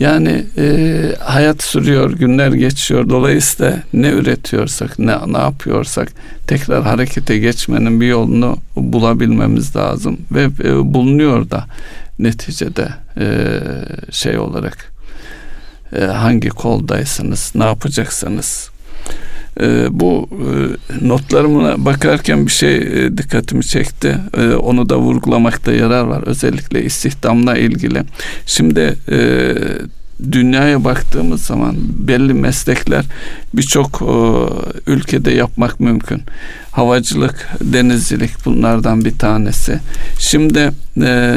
[0.00, 3.08] yani e, hayat sürüyor, günler geçiyor.
[3.08, 6.08] Dolayısıyla ne üretiyorsak, ne ne yapıyorsak
[6.46, 11.66] tekrar harekete geçmenin bir yolunu bulabilmemiz lazım ve e, bulunuyor da
[12.18, 12.88] neticede
[13.20, 13.60] e,
[14.10, 14.97] şey olarak
[15.96, 18.70] e, hangi koldaysınız, ne yapacaksınız.
[19.60, 24.18] E, bu e, notlarıma bakarken bir şey e, dikkatimi çekti.
[24.36, 26.22] E, onu da vurgulamakta yarar var.
[26.26, 28.02] Özellikle istihdamla ilgili.
[28.46, 29.54] Şimdi e,
[30.32, 33.04] dünyaya baktığımız zaman belli meslekler
[33.54, 34.12] birçok e,
[34.90, 36.22] ülkede yapmak mümkün.
[36.70, 39.80] Havacılık, denizcilik bunlardan bir tanesi.
[40.18, 41.34] Şimdi e,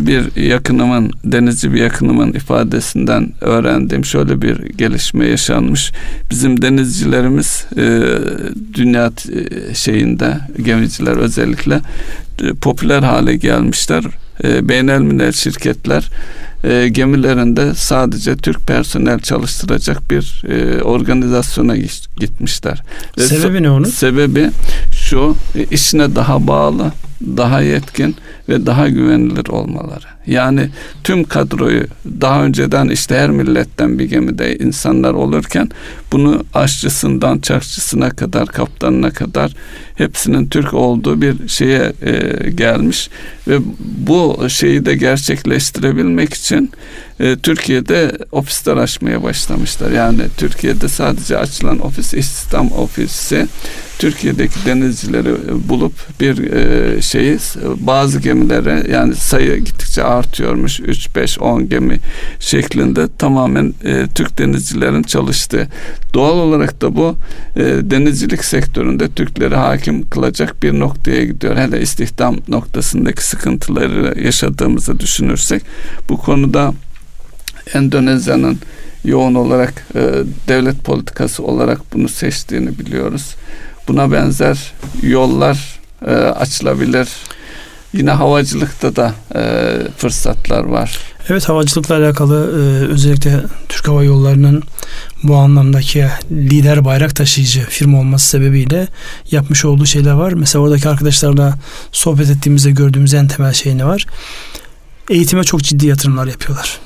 [0.00, 5.92] bir yakınımın, denizci bir yakınımın ifadesinden öğrendiğim şöyle bir gelişme yaşanmış.
[6.30, 8.02] Bizim denizcilerimiz e,
[8.74, 11.80] dünya e, şeyinde, gemiciler özellikle
[12.60, 14.04] popüler hale gelmişler.
[14.44, 16.10] E, beynelminel şirketler
[16.64, 21.76] e, gemilerinde sadece Türk personel çalıştıracak bir e, organizasyona
[22.20, 22.82] gitmişler.
[23.18, 23.84] Sebebi ne onun?
[23.84, 24.50] Sebebi
[24.92, 28.16] şu e, işine daha bağlı, daha yetkin
[28.48, 30.13] ve daha güvenilir olmaları.
[30.26, 30.68] Yani
[31.04, 31.84] tüm kadroyu
[32.20, 35.68] daha önceden işte her milletten bir gemide insanlar olurken
[36.12, 39.54] bunu aşçısından çarşısına kadar kaptanına kadar
[39.94, 43.10] hepsinin Türk olduğu bir şeye e, gelmiş
[43.48, 46.70] ve bu şeyi de gerçekleştirebilmek için
[47.20, 49.90] e, Türkiye'de ofisler açmaya başlamışlar.
[49.90, 53.46] Yani Türkiye'de sadece açılan ofis istihdam ofisi
[53.98, 55.34] Türkiye'deki denizcileri
[55.68, 57.38] bulup bir e, şeyi
[57.76, 62.00] bazı gemilere yani sayı gittikçe artıyormuş 3 5 10 gemi
[62.40, 65.68] şeklinde tamamen e, Türk denizcilerin çalıştığı.
[66.14, 67.16] Doğal olarak da bu
[67.56, 71.56] e, denizcilik sektöründe Türkleri hakim kılacak bir noktaya gidiyor.
[71.56, 75.62] Hele istihdam noktasındaki sıkıntıları yaşadığımızı düşünürsek
[76.08, 76.74] bu konuda
[77.74, 78.58] Endonezya'nın
[79.04, 80.00] yoğun olarak e,
[80.48, 83.34] devlet politikası olarak bunu seçtiğini biliyoruz.
[83.88, 87.08] Buna benzer yollar e, açılabilir.
[87.96, 89.42] Yine havacılıkta da e,
[89.96, 90.98] fırsatlar var.
[91.28, 94.62] Evet havacılıkla alakalı e, özellikle Türk Hava Yolları'nın
[95.22, 98.88] bu anlamdaki lider bayrak taşıyıcı firma olması sebebiyle
[99.30, 100.32] yapmış olduğu şeyler var.
[100.32, 101.58] Mesela oradaki arkadaşlarla
[101.92, 104.06] sohbet ettiğimizde gördüğümüz en temel şey ne var?
[105.10, 106.80] Eğitime çok ciddi yatırımlar yapıyorlar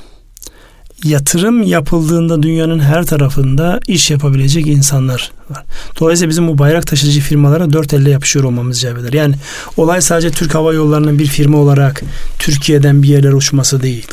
[1.05, 5.65] yatırım yapıldığında dünyanın her tarafında iş yapabilecek insanlar var.
[6.01, 9.15] Dolayısıyla bizim bu bayrak taşıcı firmalara dört elle yapışıyor olmamız icap.
[9.15, 9.35] Yani
[9.77, 12.03] olay sadece Türk Hava Yolları'nın bir firma olarak
[12.39, 14.07] Türkiye'den bir yerlere uçması değil.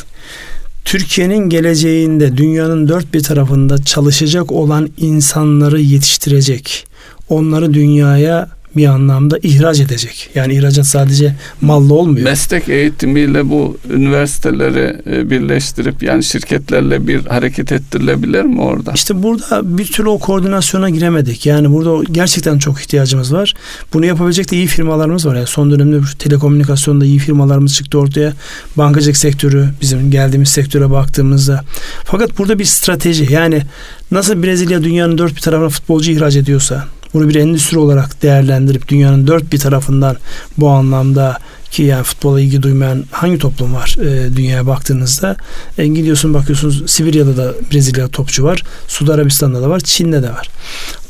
[0.84, 6.86] Türkiye'nin geleceğinde dünyanın dört bir tarafında çalışacak olan insanları yetiştirecek,
[7.28, 10.30] onları dünyaya bir anlamda ihraç edecek.
[10.34, 12.24] Yani ihracat sadece mallı olmuyor.
[12.24, 18.92] Meslek eğitimiyle bu üniversiteleri e, birleştirip yani şirketlerle bir hareket ettirilebilir mi orada?
[18.94, 21.46] İşte burada bir türlü o koordinasyona giremedik.
[21.46, 23.54] Yani burada gerçekten çok ihtiyacımız var.
[23.92, 25.34] Bunu yapabilecek de iyi firmalarımız var.
[25.34, 28.32] Yani son dönemde telekomünikasyonda iyi firmalarımız çıktı ortaya.
[28.76, 31.64] Bankacılık sektörü bizim geldiğimiz sektöre baktığımızda.
[32.04, 33.62] Fakat burada bir strateji yani
[34.10, 36.84] nasıl Brezilya dünyanın dört bir tarafına futbolcu ihraç ediyorsa
[37.16, 40.16] bunu bir endüstri olarak değerlendirip dünyanın dört bir tarafından
[40.58, 41.38] bu anlamda
[41.70, 45.36] ki yani futbola ilgi duymayan hangi toplum var e, dünyaya baktığınızda?
[45.78, 50.48] E, gidiyorsun bakıyorsunuz Sibirya'da da Brezilya topçu var Suudi Arabistan'da da var Çin'de de var.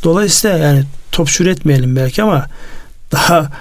[0.05, 2.47] Dolayısıyla yani topçu üretmeyelim belki ama
[3.13, 3.53] daha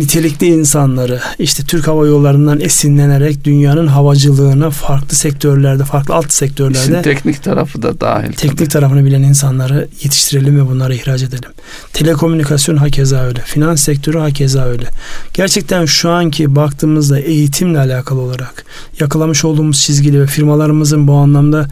[0.00, 7.02] nitelikli insanları işte Türk Hava Yolları'ndan esinlenerek dünyanın havacılığına farklı sektörlerde, farklı alt sektörlerde İşin
[7.02, 8.32] teknik tarafı da dahil.
[8.32, 8.68] Teknik tabii.
[8.68, 11.50] tarafını bilen insanları yetiştirelim ve bunları ihraç edelim.
[11.92, 13.40] Telekomünikasyon hakeza öyle.
[13.40, 14.86] Finans sektörü hakeza öyle.
[15.34, 18.64] Gerçekten şu anki baktığımızda eğitimle alakalı olarak
[19.00, 21.68] yakalamış olduğumuz çizgili ve firmalarımızın bu anlamda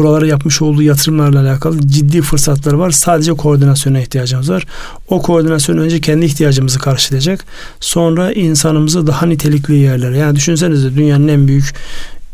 [0.00, 2.90] buralara yapmış olduğu yatırımlarla alakalı ciddi fırsatları var.
[2.90, 4.66] Sadece koordinasyona ihtiyacımız var.
[5.08, 7.44] O koordinasyon önce kendi ihtiyacımızı karşılayacak.
[7.80, 10.18] Sonra insanımızı daha nitelikli yerlere.
[10.18, 11.74] Yani düşünsenize dünyanın en büyük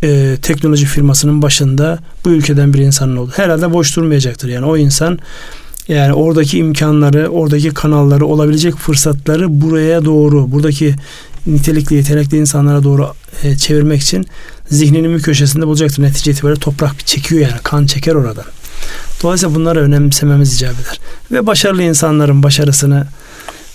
[0.03, 3.33] e, teknoloji firmasının başında bu ülkeden bir insanın oldu.
[3.37, 4.49] Herhalde boş durmayacaktır.
[4.49, 5.19] Yani o insan
[5.89, 10.95] yani oradaki imkanları, oradaki kanalları, olabilecek fırsatları buraya doğru, buradaki
[11.47, 14.27] nitelikli, yetenekli insanlara doğru e, çevirmek için
[14.71, 16.03] zihninin bir köşesinde bulacaktır.
[16.03, 17.61] Netice itibariyle toprak bir çekiyor yani.
[17.63, 18.45] Kan çeker oradan.
[19.23, 21.01] Dolayısıyla bunları önemsememiz icap eder.
[21.33, 23.07] Ve başarılı insanların başarısını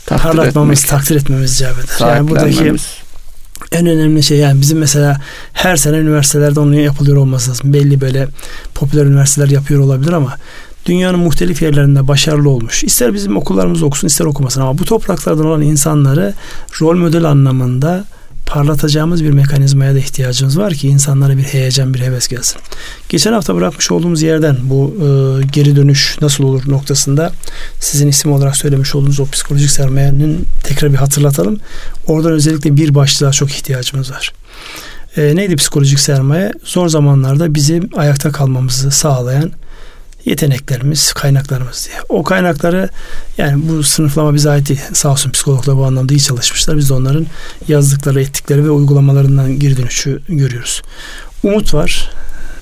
[0.05, 0.89] takdir parlatmamız, etmek.
[0.89, 2.15] takdir etmemiz icap eder.
[2.15, 2.75] Yani buradaki
[3.71, 5.21] en önemli şey yani bizim mesela
[5.53, 7.73] her sene üniversitelerde onun yapılıyor olması lazım.
[7.73, 8.27] Belli böyle
[8.75, 10.37] popüler üniversiteler yapıyor olabilir ama
[10.85, 12.83] dünyanın muhtelif yerlerinde başarılı olmuş.
[12.83, 16.33] İster bizim okullarımız okusun ister okumasın ama bu topraklardan olan insanları
[16.81, 18.05] rol model anlamında
[18.51, 22.61] parlatacağımız bir mekanizmaya da ihtiyacımız var ki insanlara bir heyecan, bir heves gelsin.
[23.09, 25.07] Geçen hafta bırakmış olduğumuz yerden bu e,
[25.45, 27.31] geri dönüş nasıl olur noktasında
[27.79, 31.59] sizin isim olarak söylemiş olduğunuz o psikolojik sermayenin tekrar bir hatırlatalım.
[32.07, 34.33] Oradan özellikle bir başlığa çok ihtiyacımız var.
[35.17, 36.51] E, neydi psikolojik sermaye?
[36.63, 39.51] Zor zamanlarda bizim ayakta kalmamızı sağlayan
[40.25, 42.01] yeteneklerimiz, kaynaklarımız diye.
[42.09, 42.89] O kaynakları
[43.37, 44.81] yani bu sınıflama bize ait değil.
[44.93, 46.77] Sağ olsun psikologlar bu anlamda iyi çalışmışlar.
[46.77, 47.27] Biz de onların
[47.67, 50.81] yazdıkları, ettikleri ve uygulamalarından geri dönüşü görüyoruz.
[51.43, 52.09] Umut var,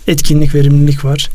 [0.08, 1.30] etkinlik, verimlilik var.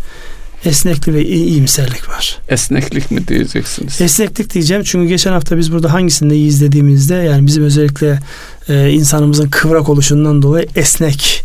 [0.65, 2.39] Esneklik ve iyimserlik var.
[2.49, 4.01] Esneklik mi diyeceksiniz?
[4.01, 8.21] Esneklik diyeceğim çünkü geçen hafta biz burada hangisinde iyi izlediğimizde yani bizim özellikle
[8.69, 11.45] e, insanımızın kıvrak oluşundan dolayı esnek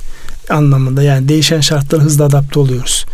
[0.50, 3.06] anlamında yani değişen şartlara hızlı adapte oluyoruz.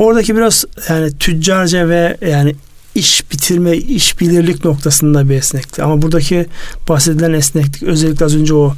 [0.00, 2.54] Oradaki biraz yani tüccarca ve yani
[2.94, 5.78] iş bitirme, iş bilirlik noktasında bir esneklik.
[5.78, 6.46] Ama buradaki
[6.88, 8.74] bahsedilen esneklik özellikle az önce o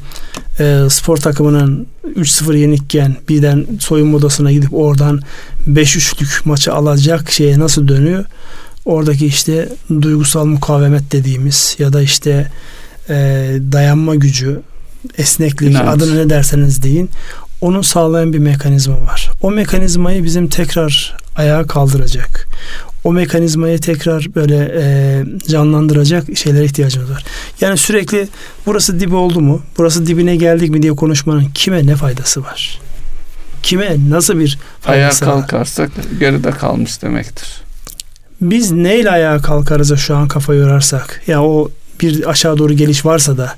[0.60, 5.20] e, spor takımının 3-0 yenikken birden soyunma odasına gidip oradan
[5.68, 8.24] 5-3'lük maçı alacak şeye nasıl dönüyor?
[8.84, 9.68] Oradaki işte
[10.02, 12.50] duygusal mukavemet dediğimiz ya da işte
[13.08, 13.14] e,
[13.72, 14.60] dayanma gücü,
[15.18, 15.88] esneklik İnanç.
[15.88, 17.10] adını ne derseniz deyin
[17.62, 19.30] onu sağlayan bir mekanizma var.
[19.42, 22.48] O mekanizmayı bizim tekrar ayağa kaldıracak.
[23.04, 27.24] O mekanizmayı tekrar böyle e, canlandıracak şeylere ihtiyacımız var.
[27.60, 28.28] Yani sürekli
[28.66, 32.80] burası dibi oldu mu, burası dibine geldik mi diye konuşmanın kime ne faydası var?
[33.62, 36.04] Kime nasıl bir faydası Ayağa kalkarsak var?
[36.20, 37.48] geride kalmış demektir.
[38.40, 43.36] Biz neyle ayağa kalkarız şu an kafa yorarsak ya o bir aşağı doğru geliş varsa
[43.36, 43.54] da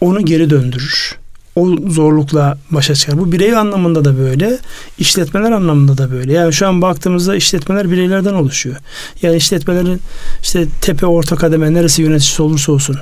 [0.00, 1.23] onu geri döndürür
[1.56, 3.18] o zorlukla başa çıkar.
[3.18, 4.58] Bu birey anlamında da böyle,
[4.98, 6.32] işletmeler anlamında da böyle.
[6.32, 8.76] Yani şu an baktığımızda işletmeler bireylerden oluşuyor.
[9.22, 10.00] Yani işletmelerin
[10.42, 12.96] işte tepe orta kademe neresi yöneticisi olursa olsun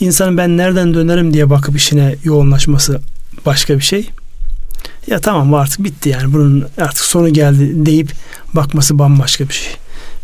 [0.00, 3.00] insanın ben nereden dönerim diye bakıp işine yoğunlaşması
[3.46, 4.10] başka bir şey.
[5.06, 8.12] Ya tamam artık bitti yani bunun artık sonu geldi deyip
[8.54, 9.72] bakması bambaşka bir şey.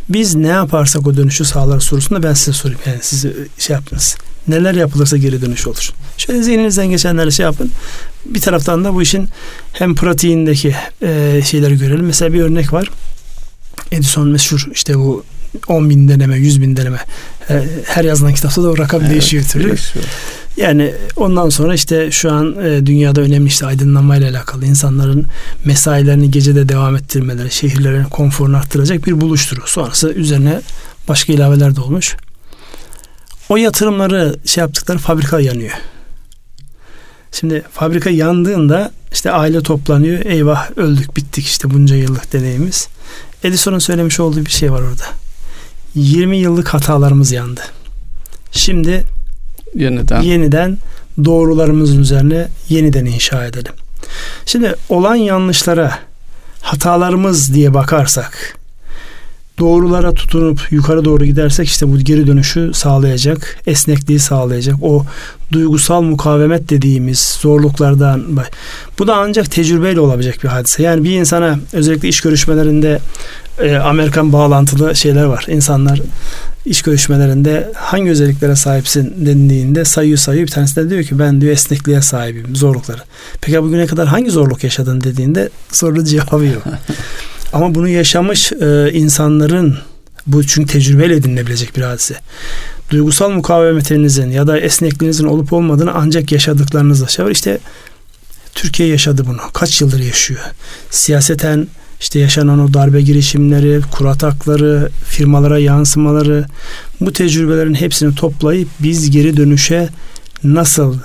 [0.08, 2.80] Biz ne yaparsak o dönüşü sağlar sorusunda ben size sorayım.
[2.86, 3.26] Yani siz
[3.58, 4.16] şey yaptınız
[4.48, 5.90] neler yapılırsa geri dönüş olur.
[6.18, 7.70] Şöyle zihninizden geçenleri şey yapın.
[8.26, 9.28] Bir taraftan da bu işin
[9.72, 12.06] hem pratiğindeki e, şeyleri görelim.
[12.06, 12.90] Mesela bir örnek var.
[13.92, 15.24] Edison meşhur işte bu
[15.68, 16.98] 10 bin deneme, 100 bin deneme.
[17.50, 19.68] E, her yazılan kitapta da o rakam evet, değişiyor türlü.
[19.68, 20.04] Değişiyor.
[20.56, 25.26] Yani ondan sonra işte şu an e, dünyada önemli işte aydınlanmayla alakalı insanların
[25.64, 29.60] mesailerini gecede devam ettirmeleri, şehirlerin konforunu arttıracak bir buluşturu.
[29.66, 30.60] Sonrası üzerine
[31.08, 32.16] başka ilaveler de olmuş.
[33.48, 35.72] O yatırımları şey yaptıkları fabrika yanıyor.
[37.32, 40.24] Şimdi fabrika yandığında işte aile toplanıyor.
[40.24, 42.88] Eyvah öldük bittik işte bunca yıllık deneyimiz.
[43.44, 45.04] Edison'un söylemiş olduğu bir şey var orada.
[45.94, 47.60] 20 yıllık hatalarımız yandı.
[48.52, 49.04] Şimdi
[49.74, 50.78] yeniden yeniden
[51.24, 53.72] doğrularımızın üzerine yeniden inşa edelim.
[54.46, 55.98] Şimdi olan yanlışlara
[56.60, 58.56] hatalarımız diye bakarsak
[59.58, 64.76] doğrulara tutunup yukarı doğru gidersek işte bu geri dönüşü sağlayacak, esnekliği sağlayacak.
[64.82, 65.04] O
[65.52, 68.24] duygusal mukavemet dediğimiz zorluklardan
[68.98, 70.82] bu da ancak tecrübeyle olabilecek bir hadise.
[70.82, 73.00] Yani bir insana özellikle iş görüşmelerinde
[73.58, 75.46] e, Amerikan bağlantılı şeyler var.
[75.48, 76.00] İnsanlar
[76.66, 80.46] iş görüşmelerinde hangi özelliklere sahipsin dendiğinde sayıyor sayıyor.
[80.46, 83.00] Bir tanesi de diyor ki ben diyor esnekliğe sahibim zorlukları.
[83.40, 86.62] Peki bugüne kadar hangi zorluk yaşadın dediğinde soru cevabı yok.
[87.52, 89.78] Ama bunu yaşamış e, insanların
[90.26, 92.14] bu çünkü tecrübeyle edinilebilecek bir hadise.
[92.90, 97.30] Duygusal mukavemetinizin ya da esnekliğinizin olup olmadığını ancak yaşadıklarınızla şey var.
[97.30, 97.58] İşte
[98.54, 99.40] Türkiye yaşadı bunu.
[99.52, 100.40] Kaç yıldır yaşıyor.
[100.90, 101.66] Siyaseten
[102.00, 106.46] işte yaşanan o darbe girişimleri, kur atakları, firmalara yansımaları
[107.00, 109.88] bu tecrübelerin hepsini toplayıp biz geri dönüşe
[110.44, 110.98] nasıl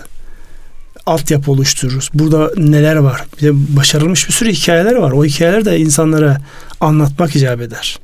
[1.07, 2.09] altyapı oluştururuz.
[2.13, 3.25] Burada neler var?
[3.37, 5.11] Bir de başarılmış bir sürü hikayeler var.
[5.11, 6.37] O hikayeler de insanlara
[6.79, 7.99] anlatmak icap eder.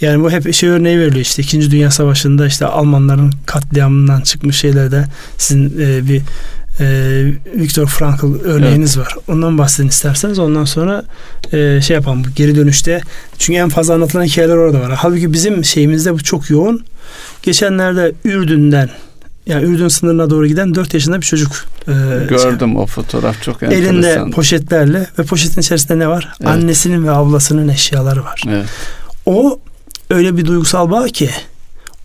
[0.00, 5.04] Yani bu hep şey örneği veriliyor işte İkinci Dünya Savaşı'nda işte Almanların katliamından çıkmış şeylerde
[5.38, 6.22] sizin e, bir
[6.80, 6.86] e,
[7.54, 9.06] Viktor Frankl örneğiniz evet.
[9.06, 9.16] var.
[9.28, 11.04] Ondan bahsedin isterseniz ondan sonra
[11.52, 13.00] e, şey yapalım geri dönüşte.
[13.38, 14.92] Çünkü en fazla anlatılan hikayeler orada var.
[14.96, 16.84] Halbuki bizim şeyimizde bu çok yoğun.
[17.42, 18.90] Geçenlerde Ürdün'den
[19.46, 21.52] yani Ürdün sınırına doğru giden 4 yaşında bir çocuk.
[21.88, 21.92] E,
[22.28, 23.94] Gördüm şey, o fotoğraf çok enteresan.
[23.94, 26.32] Elinde poşetlerle ve poşetin içerisinde ne var?
[26.40, 26.50] Evet.
[26.50, 28.42] Annesinin ve ablasının eşyaları var.
[28.48, 28.66] Evet.
[29.26, 29.60] O
[30.10, 31.30] öyle bir duygusal bağ ki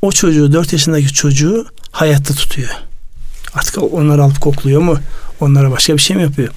[0.02, 2.70] o çocuğu 4 yaşındaki çocuğu hayatta tutuyor.
[3.54, 5.00] Artık onları alıp kokluyor mu?
[5.40, 6.50] Onlara başka bir şey mi yapıyor?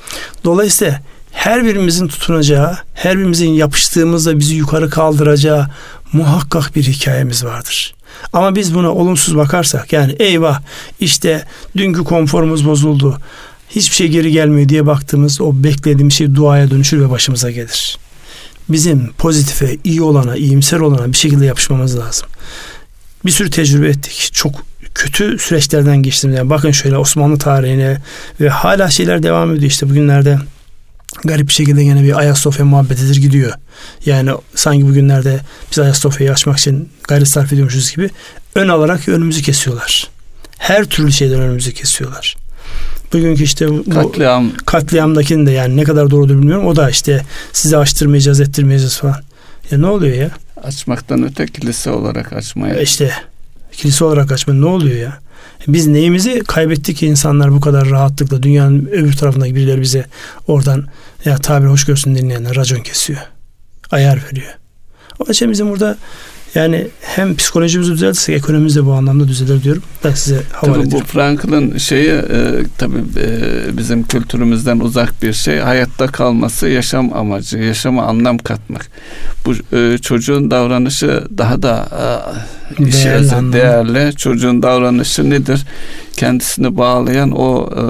[0.45, 1.01] Dolayısıyla
[1.33, 5.67] her birimizin tutunacağı, her birimizin yapıştığımızda bizi yukarı kaldıracağı
[6.13, 7.95] muhakkak bir hikayemiz vardır.
[8.33, 10.61] Ama biz buna olumsuz bakarsak yani eyvah
[11.01, 11.45] işte
[11.77, 13.19] dünkü konforumuz bozuldu.
[13.71, 17.99] Hiçbir şey geri gelmiyor diye baktığımız o beklediğimiz şey duaya dönüşür ve başımıza gelir.
[18.69, 22.29] Bizim pozitife, iyi olana, iyimser olana bir şekilde yapışmamız lazım.
[23.25, 24.31] Bir sürü tecrübe ettik.
[24.33, 24.53] Çok
[24.95, 26.35] kötü süreçlerden geçtim.
[26.35, 28.03] Yani bakın şöyle Osmanlı tarihine
[28.41, 29.71] ve hala şeyler devam ediyor.
[29.71, 30.39] İşte bugünlerde
[31.25, 33.53] garip bir şekilde yine bir Ayasofya muhabbetidir gidiyor.
[34.07, 35.41] Yani sanki bugünlerde
[35.71, 38.11] biz Ayasofya'yı açmak için gayret sarf ediyormuşuz gibi
[38.55, 40.11] ön alarak önümüzü kesiyorlar.
[40.59, 42.37] Her türlü şeyden önümüzü kesiyorlar.
[43.13, 46.67] Bugünkü işte bu katliam katliamdakinin de yani ne kadar doğrudur bilmiyorum.
[46.67, 49.23] O da işte sizi açtırmayacağız, ettirmeyeceğiz falan.
[49.71, 50.31] Ya ne oluyor ya?
[50.63, 52.75] Açmaktan öte kilise olarak açmaya.
[52.75, 53.13] E işte
[53.73, 55.19] kilise olarak açma ne oluyor ya?
[55.69, 60.07] Biz neyimizi kaybettik ki insanlar bu kadar rahatlıkla dünyanın öbür tarafındaki birileri bize
[60.47, 60.87] oradan
[61.25, 63.21] ya tabir hoş görsün dinleyenler racon kesiyor.
[63.91, 64.53] Ayar veriyor.
[65.19, 65.97] O için bizim burada
[66.55, 69.83] yani hem psikolojimizi düzeltirsek ekonomimiz de bu anlamda düzelir diyorum.
[70.05, 70.91] Ben size havale tabii.
[70.91, 75.59] Bu Frankl'ın şeyi e, tabii e, bizim kültürümüzden uzak bir şey.
[75.59, 78.87] Hayatta kalması yaşam amacı, yaşama anlam katmak.
[79.47, 81.89] Bu e, çocuğun davranışı daha da
[82.79, 84.17] e, değerli, değerli.
[84.17, 85.65] Çocuğun davranışı nedir?
[86.17, 87.83] Kendisini bağlayan o e,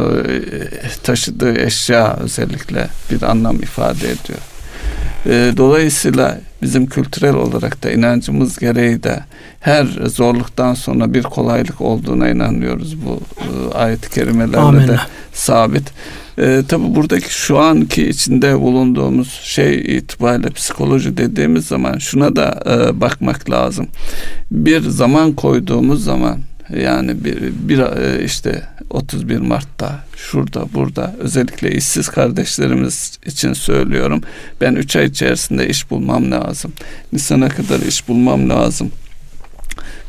[1.03, 4.39] taşıdığı eşya özellikle bir anlam ifade ediyor.
[5.27, 9.21] E, dolayısıyla bizim kültürel olarak da inancımız gereği de
[9.61, 12.97] her zorluktan sonra bir kolaylık olduğuna inanıyoruz.
[13.07, 14.89] Bu e, ayet-i kerimelerle Amin.
[14.89, 14.97] de
[15.33, 15.93] sabit.
[16.39, 23.01] E, tabi buradaki şu anki içinde bulunduğumuz şey itibariyle psikoloji dediğimiz zaman şuna da e,
[23.01, 23.89] bakmak lazım.
[24.51, 26.39] Bir zaman koyduğumuz zaman
[26.77, 34.23] yani bir, bir e, işte 31 Mart'ta şurada burada özellikle işsiz kardeşlerimiz için söylüyorum.
[34.61, 36.73] Ben 3 ay içerisinde iş bulmam lazım.
[37.13, 38.91] Nisan'a kadar iş bulmam lazım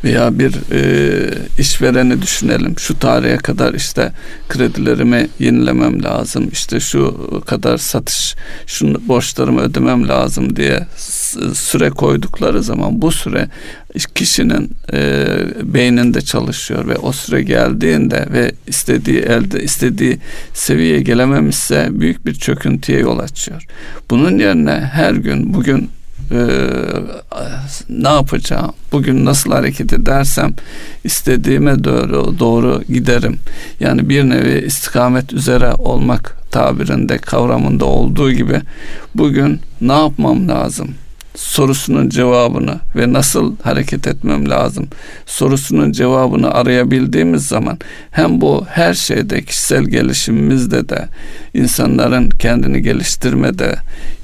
[0.04, 2.80] veya bir e, işvereni düşünelim.
[2.80, 4.12] Şu tarihe kadar işte
[4.50, 6.50] kredilerimi yenilemem lazım.
[6.52, 8.36] İşte şu kadar satış,
[8.68, 10.88] şu borçlarımı ödemem lazım diye
[11.54, 13.48] süre koydukları zaman bu süre
[14.16, 15.26] kişinin e,
[15.64, 20.18] beyninde çalışıyor ve o süre geldiğinde ve istediği elde istediği
[20.54, 23.66] seviyeye gelememişse büyük bir çöküntüye yol açıyor.
[24.10, 25.90] Bunun yerine her gün bugün
[26.32, 26.38] e,
[27.90, 30.54] ne yapacağım, bugün nasıl hareket edersem
[31.04, 33.40] istediğime doğru doğru giderim.
[33.80, 38.62] Yani bir nevi istikamet üzere olmak tabirinde kavramında olduğu gibi
[39.16, 40.90] bugün ne yapmam lazım?
[41.36, 44.88] Sorusunun cevabını ve nasıl hareket etmem lazım
[45.26, 47.80] sorusunun cevabını arayabildiğimiz zaman
[48.12, 51.08] hem bu her şeyde kişisel gelişimimizde de
[51.54, 53.76] insanların kendini geliştirmede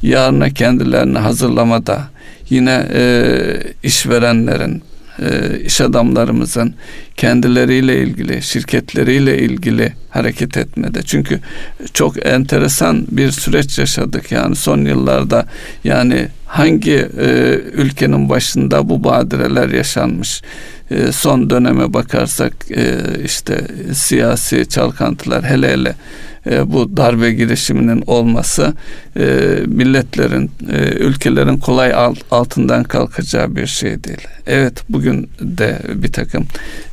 [0.02, 2.02] yarına kendilerini hazırlamada
[2.50, 3.34] yine e,
[3.84, 4.84] işverenlerin
[5.20, 6.76] e, iş adamlarımızın
[7.18, 11.04] kendileriyle ilgili, şirketleriyle ilgili hareket etmede.
[11.04, 11.40] Çünkü
[11.94, 15.46] çok enteresan bir süreç yaşadık yani son yıllarda
[15.84, 20.42] yani hangi e, ülkenin başında bu badireler yaşanmış.
[20.92, 23.62] E, son döneme bakarsak e, işte
[23.94, 25.96] siyasi çalkantılar hele hele
[26.50, 28.74] e, bu darbe girişiminin olması
[29.18, 29.26] e,
[29.66, 34.28] milletlerin, e, ülkelerin kolay alt, altından kalkacağı bir şey değil.
[34.48, 36.46] Evet bugün de bir takım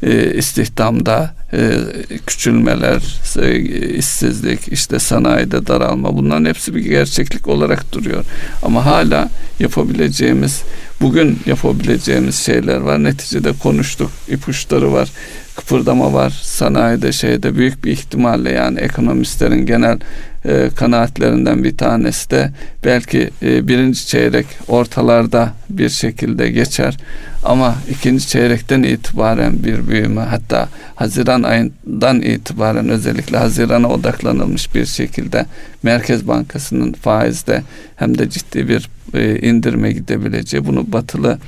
[0.02, 1.78] e, istihdamda e,
[2.26, 3.02] küçülmeler,
[3.42, 3.58] e,
[3.96, 8.24] işsizlik, işte sanayide daralma bunların hepsi bir gerçeklik olarak duruyor.
[8.62, 9.28] Ama hala
[9.60, 10.62] yapabileceğimiz,
[11.00, 13.04] bugün yapabileceğimiz şeyler var.
[13.04, 15.08] Neticede konuştuk, ipuçları var
[15.56, 16.30] kıpırdama var.
[16.42, 19.98] Sanayide şeyde büyük bir ihtimalle yani ekonomistlerin genel
[20.44, 22.50] e, kanaatlerinden bir tanesi de
[22.84, 26.96] belki e, birinci çeyrek ortalarda bir şekilde geçer
[27.44, 35.46] ama ikinci çeyrekten itibaren bir büyüme hatta Haziran ayından itibaren özellikle Haziran'a odaklanılmış bir şekilde
[35.82, 37.62] Merkez Bankası'nın faizde
[37.96, 41.38] hem de ciddi bir e, indirme gidebileceği bunu batılı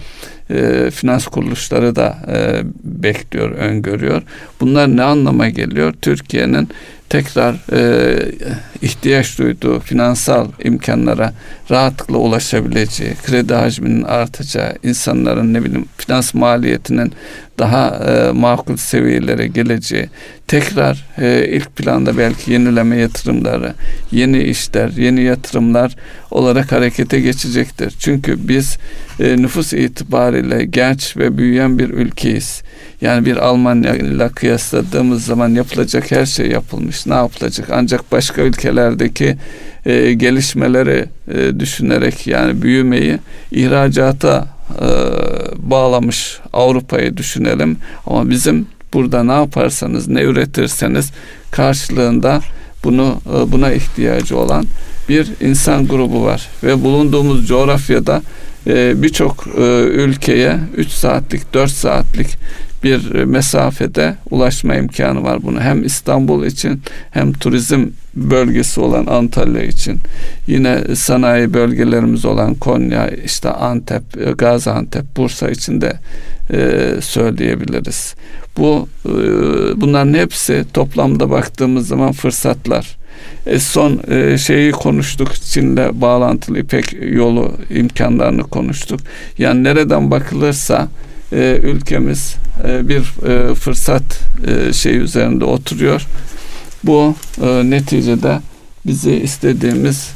[0.50, 4.22] e, finans kuruluşları da e, bekliyor, öngörüyor.
[4.60, 5.94] Bunlar ne anlama geliyor?
[6.02, 6.68] Türkiye'nin
[7.08, 8.16] tekrar e,
[8.82, 11.32] ihtiyaç duyduğu finansal imkanlara
[11.70, 17.12] rahatlıkla ulaşabileceği, kredi hacminin artacağı, insanların ne bileyim finans maliyetinin
[17.58, 20.08] daha e, makul seviyelere geleceği,
[20.46, 23.74] tekrar e, ilk planda belki yenileme yatırımları,
[24.12, 25.96] yeni işler, yeni yatırımlar
[26.30, 27.94] olarak harekete geçecektir.
[27.98, 28.78] Çünkü biz
[29.20, 32.62] e, nüfus itibariyle genç ve büyüyen bir ülkeyiz.
[33.00, 37.06] Yani bir Almanya ile kıyasladığımız zaman yapılacak her şey yapılmış.
[37.06, 37.68] Ne yapılacak?
[37.72, 39.36] Ancak başka ülkelerdeki
[39.86, 43.18] e, gelişmeleri e, düşünerek yani büyümeyi
[43.50, 44.86] ihracata e,
[45.58, 47.76] bağlamış Avrupa'yı düşünelim.
[48.06, 51.10] Ama bizim burada ne yaparsanız, ne üretirseniz
[51.50, 52.40] karşılığında
[52.84, 54.66] bunu e, buna ihtiyacı olan
[55.08, 58.22] bir insan grubu var ve bulunduğumuz coğrafyada
[58.66, 62.38] e, birçok e, ülkeye 3 saatlik 4 saatlik
[62.84, 65.60] bir mesafede ulaşma imkanı var bunu.
[65.60, 69.98] Hem İstanbul için hem turizm bölgesi olan Antalya için
[70.46, 75.92] yine sanayi bölgelerimiz olan Konya, işte Antep, Gaziantep, Bursa için de
[76.52, 78.14] e, söyleyebiliriz.
[78.56, 79.10] Bu e,
[79.80, 82.96] bunların hepsi toplamda baktığımız zaman fırsatlar.
[83.46, 89.00] E, son e, şeyi konuştuk Çin'le bağlantılı İpek yolu imkanlarını konuştuk.
[89.38, 90.88] Yani nereden bakılırsa
[91.32, 92.34] e, ülkemiz
[92.64, 93.02] bir
[93.54, 94.20] fırsat
[94.72, 96.06] şey üzerinde oturuyor.
[96.84, 97.14] Bu
[97.64, 98.40] neticede
[98.86, 100.10] bizi istediğimiz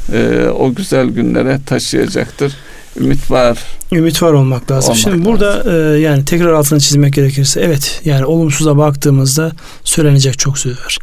[0.58, 2.56] o güzel günlere taşıyacaktır.
[2.96, 3.58] Ümit var.
[3.92, 4.90] Ümit var olmak lazım.
[4.90, 9.52] Olmak Şimdi burada E, yani tekrar altını çizmek gerekirse evet yani olumsuza baktığımızda
[9.84, 10.98] söylenecek çok söz var.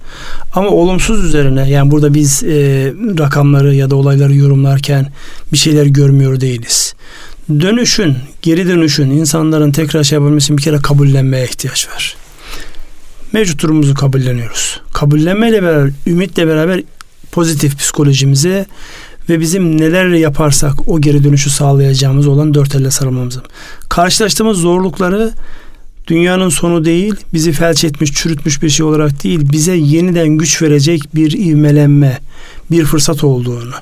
[0.54, 5.12] Ama olumsuz üzerine yani burada biz e, rakamları ya da olayları yorumlarken
[5.52, 6.96] bir şeyler görmüyor değiliz
[7.50, 12.16] dönüşün, geri dönüşün insanların tekrar şey yapabilmesi bir kere kabullenmeye ihtiyaç var.
[13.34, 14.82] Mevcut durumumuzu kabulleniyoruz.
[14.94, 16.84] Kabullenmeyle beraber, ümitle beraber
[17.32, 18.66] pozitif psikolojimize
[19.30, 23.40] ve bizim neler yaparsak o geri dönüşü sağlayacağımız olan dört elle sarılmamız.
[23.90, 25.34] Karşılaştığımız zorlukları
[26.08, 31.16] dünyanın sonu değil, bizi felç etmiş, çürütmüş bir şey olarak değil, bize yeniden güç verecek
[31.16, 32.20] bir ivmelenme,
[32.72, 33.74] bir fırsat olduğunu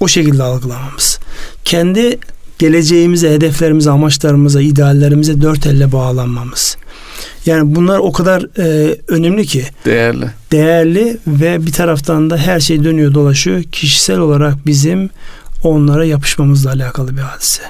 [0.00, 1.18] o şekilde algılamamız.
[1.64, 2.18] Kendi
[2.58, 6.76] geleceğimize, hedeflerimize, amaçlarımıza, ideallerimize dört elle bağlanmamız.
[7.46, 9.64] Yani bunlar o kadar e, önemli ki.
[9.84, 10.30] Değerli.
[10.52, 13.62] Değerli ve bir taraftan da her şey dönüyor dolaşıyor.
[13.62, 15.10] Kişisel olarak bizim
[15.62, 17.62] onlara yapışmamızla alakalı bir hadise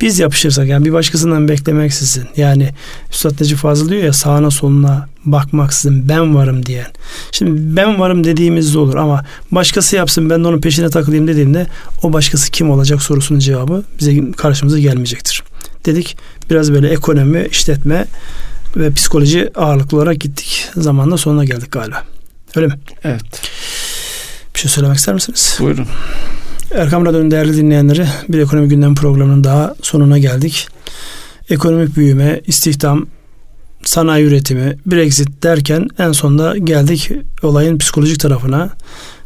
[0.00, 2.70] biz yapışırsak yani bir başkasından beklemeksizin yani
[3.10, 6.86] Üstad Necip Fazıl diyor ya sağına soluna bakmaksızın ben varım diyen.
[7.32, 11.66] Şimdi ben varım dediğimizde olur ama başkası yapsın ben de onun peşine takılayım dediğinde
[12.02, 15.42] o başkası kim olacak sorusunun cevabı bize karşımıza gelmeyecektir.
[15.86, 16.16] Dedik
[16.50, 18.06] biraz böyle ekonomi, işletme
[18.76, 20.68] ve psikoloji ağırlıklı olarak gittik.
[20.76, 22.04] Zamanla sonuna geldik galiba.
[22.56, 22.74] Öyle mi?
[23.04, 23.22] Evet.
[24.54, 25.56] Bir şey söylemek ister misiniz?
[25.60, 25.86] Buyurun.
[26.74, 30.68] Erkam Radyo'nun değerli dinleyenleri bir ekonomi gündem programının daha sonuna geldik.
[31.50, 33.06] Ekonomik büyüme, istihdam,
[33.84, 37.10] sanayi üretimi, Brexit derken en sonunda geldik
[37.42, 38.70] olayın psikolojik tarafına.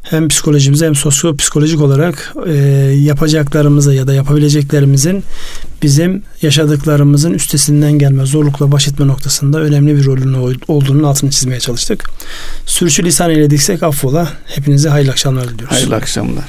[0.03, 2.53] Hem psikolojimize hem sosyopsikolojik olarak e,
[2.99, 5.25] yapacaklarımızı ya da yapabileceklerimizin
[5.83, 12.11] bizim yaşadıklarımızın üstesinden gelme, zorlukla baş etme noktasında önemli bir rolünün olduğunun altını çizmeye çalıştık.
[12.67, 14.29] Sürçü lisan eylediksek affola.
[14.47, 15.77] Hepinize hayırlı akşamlar diliyoruz.
[15.77, 16.45] Hayırlı akşamlar.